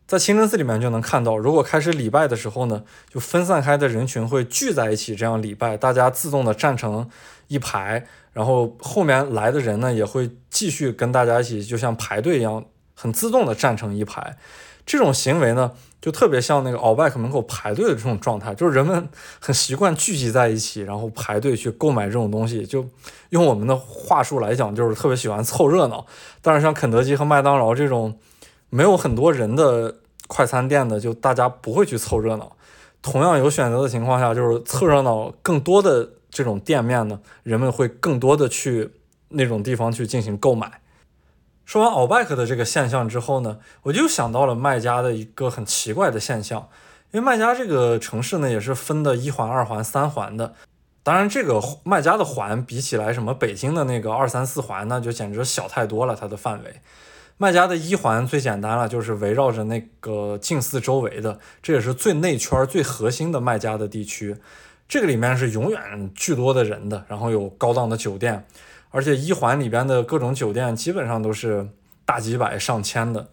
[0.06, 7.08] 在清真寺里面就能看到，如果开始礼拜的时候呢，就分散开的人群会聚在一起这样礼拜，大家自动的站成
[7.48, 8.06] 一排。
[8.32, 12.64] 然后后面来的人呢，也会继续跟大家一起，就像排队一样，
[12.94, 14.36] 很自动的站成一排。
[14.84, 15.70] 这种行为呢，
[16.00, 19.08] 就特别像那个 Outback 门口排队的这种状态，就是人们
[19.40, 22.66] 很习惯聚集在一起，然后排队去购买这种东西。
[22.66, 22.84] 就
[23.30, 26.04] 用我们的话术来讲，就是特别喜欢凑热闹。
[26.42, 28.18] 但是像肯德基和麦当劳这种
[28.68, 29.94] 没有很多人的
[30.26, 32.52] 快餐店的，就大家不会去凑热闹。
[33.00, 38.90] 同样有选择的情况下，就是凑热闹更多的这种店面呢，人们会更多的去
[39.28, 40.80] 那种地方去进行购买。
[41.64, 46.68] 说完 Outback 的这个现象之后呢，我就想到了卖家的一个很奇怪的现象，
[47.12, 50.54] 因为卖家这个城市呢也是分的一环、二环、三环的。
[51.04, 56.16] 当然，这个卖家的环比起来，什么北京的那个二三四环呢，就简直小太多了。
[56.16, 56.80] 它的范围，
[57.36, 64.36] 卖家的一环最简单了，就是围绕着那个近似周围的，这也是最内圈、最核心的卖家的地区。
[64.88, 68.46] 这个里面是永远巨多的人的，然后有高档的酒店。
[68.90, 71.68] 而且一环里边的各种酒店基本上都是
[72.04, 73.28] 大几百上千的，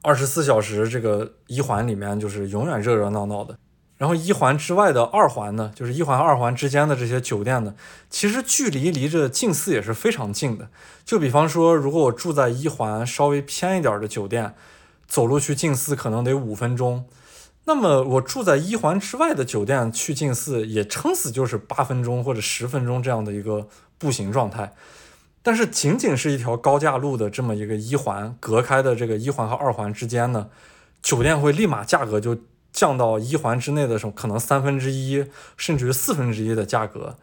[0.00, 3.58] 二十四小时这个一环里面就是永远热热闹闹的。
[3.98, 7.74] 然后一环之外的二环呢，就是一环二环之间的这些酒店呢，
[8.08, 10.68] 其实距离离着近似也是非常近的。
[11.04, 14.54] 就比方说，如果我住在一环稍微偏一点的酒店，
[15.06, 17.04] 走路去近似可能得五分钟，
[17.64, 24.74] 那么我住在一环之外的酒店去近寺也撑死就是八分钟或者十分钟这样的一个步行状态。
[25.44, 30.48] 但是仅仅是一条高架路的这么一个一环隔开的这个一环和二环之间呢，
[31.02, 32.36] 酒店会立马价格就
[32.72, 37.16] 降到一环之内的时候可能三分之一甚至于四分之一的价格。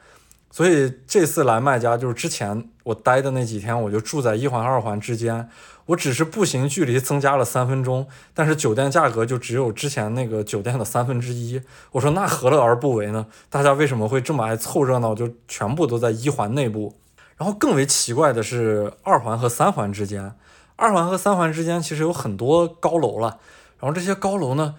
[0.51, 5.47] 所以这次来麦家就是之前我待的那几天，我就住在一环二环之间，
[5.85, 11.61] 我只是步行距离增加了三分钟，但是酒店价格就只有之前那个酒店的三分之一。
[11.91, 13.27] 我说那何乐而不为呢？
[13.49, 15.13] 大家为什么会这么爱凑热闹？
[15.13, 16.95] 就全部都在一环内部。
[17.37, 20.35] 然后更为奇怪的是，二环和三环之间，
[20.75, 23.37] 二环和三环之间其实有很多高楼了。
[23.79, 24.75] 然后这些高楼呢，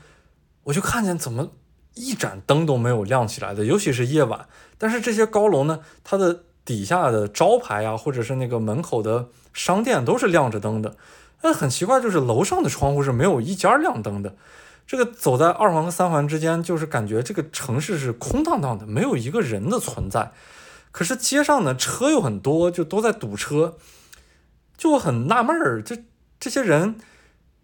[0.64, 1.52] 我就看见怎么
[2.00, 4.46] 一盏灯都没有亮起来的，尤其是夜晚。
[4.78, 10.96] 但是这些高楼呢，它的底下的招牌啊，或者是那个门口的商店都是亮着灯的。
[11.42, 14.34] 但很奇怪，就是楼上的窗户是没有一家亮灯的。
[14.86, 20.32] 这个走在二环和三环之间，就是感觉这个城市是空荡荡的，没有一个人的存在。
[20.92, 23.76] 可是街上呢，车又很多，就都在堵车，
[24.76, 26.02] 就很纳闷儿，这
[26.40, 26.96] 这些人，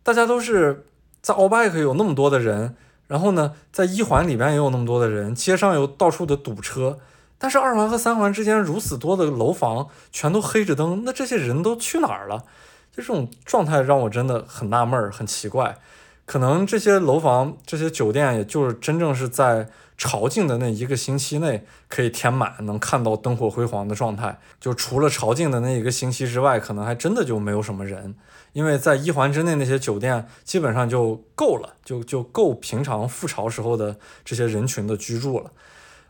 [0.04, 0.86] 大家都是
[1.20, 2.76] 在 OBAK 有那么多的人，
[3.06, 6.98] 然后呢，在一环里边也有那么多的人，街上有到处的堵车，
[7.38, 12.44] 但是二环和三环之间如此多的楼房全都黑着灯，那这些人都去哪儿了？
[12.90, 15.78] 就这种状态让我真的很纳闷儿，很奇怪。
[16.24, 19.68] 可能这些楼房、这些酒店，也就是真正是在。
[19.98, 24.38] 朝觐的那一个星期内可以填满，能看到灯火辉煌的状态。
[24.60, 28.14] 就除了朝觐的那一个星期之外，可能还真的就没有什么人，
[28.56, 35.50] 因为在一环之内那些酒店基本上就够了，就就够平常赴朝时候的这些人群的居住了。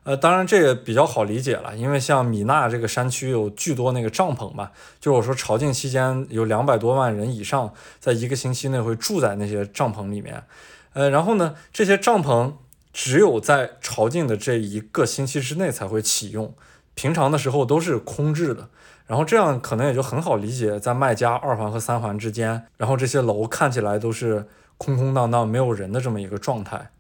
[0.05, 4.71] 呃，当然这也比较好理解了，因为像米纳这个山区有巨多那个帐篷嘛，
[5.01, 10.45] 就是我说朝觐期间有两百多万人以上在一个星期内会住在那些帐篷里面。
[10.93, 12.53] 呃，然后呢，这些帐篷。
[12.99, 16.55] 只有在朝觐的这一个星期之内才会启用，
[16.95, 18.71] 平常的时候都是空置的。
[19.07, 24.47] 然后这样可能也就很好理解，在麦加二环和三环之间，然后这些楼看起来都是
[24.77, 26.91] 空空荡荡、没有人的这么一个状态。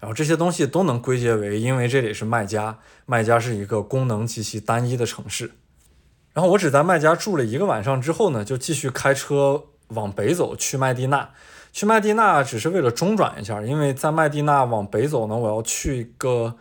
[0.00, 5.52] 然后这些东西都能归结为，因为这里是麦加，麦加是一个功能极其单一的城市。
[6.32, 11.30] 然后我只在麦加住了一个晚上之后呢，就继续开车往北走去麦地那。
[11.72, 16.56] 去麦地那只是为了中转一下，因为在麦地那往北走呢，我要去一个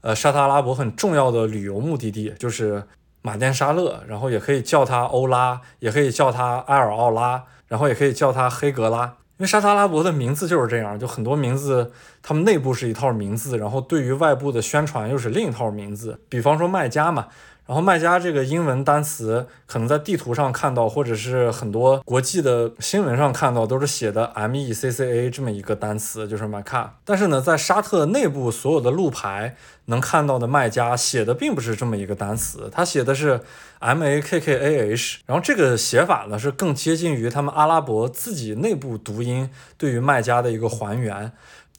[0.00, 2.84] 呃沙特阿拉伯很重要的旅游目的地，就是
[3.22, 11.92] 马甸沙勒，然后也可以叫他欧拉，也可以叫他埃尔奥拉，然后也可以叫他黑格拉，因为沙特阿拉伯的名字就是这样，就很多名字，
[12.22, 17.28] 他们内部是一套名字，然后对于外部的宣传又是另一套名字，比方说卖家嘛。
[17.70, 26.96] 然后麦加这个英文单词，可能在地图上看到，或者是很多国际的新闻上看到，都是写的 M E C C A 这么一个单词，就是麦卡。
[27.04, 29.54] 但是呢，在沙特内部所有的路牌
[29.84, 33.40] 能看到的麦加写的并不是这么一个单词，他写的是
[33.78, 35.20] M A K K A H。
[35.26, 39.48] 然后这个写法呢，是更接近于他们阿拉伯自己内部读音
[39.78, 41.30] 对于麦加的一个还原。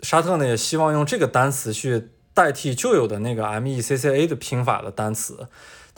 [0.02, 5.48] 沙特呢也希望用这个单词去代替旧有的那个 M E C C A 的拼法的单词。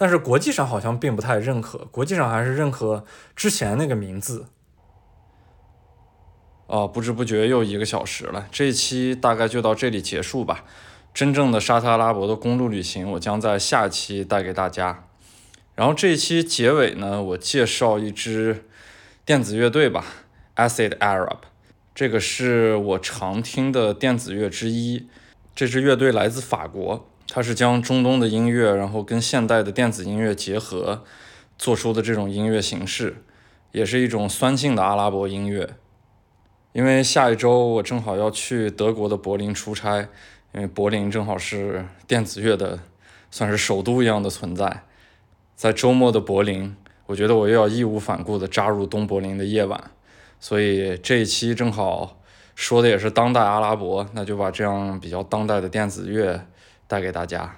[0.03, 3.05] 但是国际上好像并不太认可，国际上还是认可
[3.37, 4.47] 之前那个名字。
[6.67, 10.65] 哦，不知不觉又一个小时了，这一期大概就到这里结束吧。
[11.13, 15.07] 真正的沙特阿拉伯的公路旅行，我将在下期带给大家。
[15.73, 18.65] 然后这一期结尾呢，我介绍一支
[19.23, 20.03] 电子乐队吧
[20.57, 21.37] ，Acid Arab。
[21.95, 25.07] 这个是我常听的电子乐之一。
[25.55, 31.03] 这支乐队来自法国，它是将中东的音乐，然后跟现代的电子音乐结合
[31.57, 33.23] 做出的这种音乐形式，
[33.71, 35.69] 也是一种酸性的阿拉伯音乐。
[36.73, 40.07] 因为下一周我正好要去德国的柏林出差，
[40.53, 42.79] 因为柏林正好是电子乐的
[43.29, 44.83] 算是首都一样的存在。
[45.55, 49.91] 在周末的柏林，我觉得我又要义无反顾地扎入东柏林的夜晚，
[50.39, 52.19] 所以这一期正好
[52.55, 56.45] 说的也是当代阿拉伯，那就把这样比较当代的电子乐
[56.93, 57.51] 带给大家。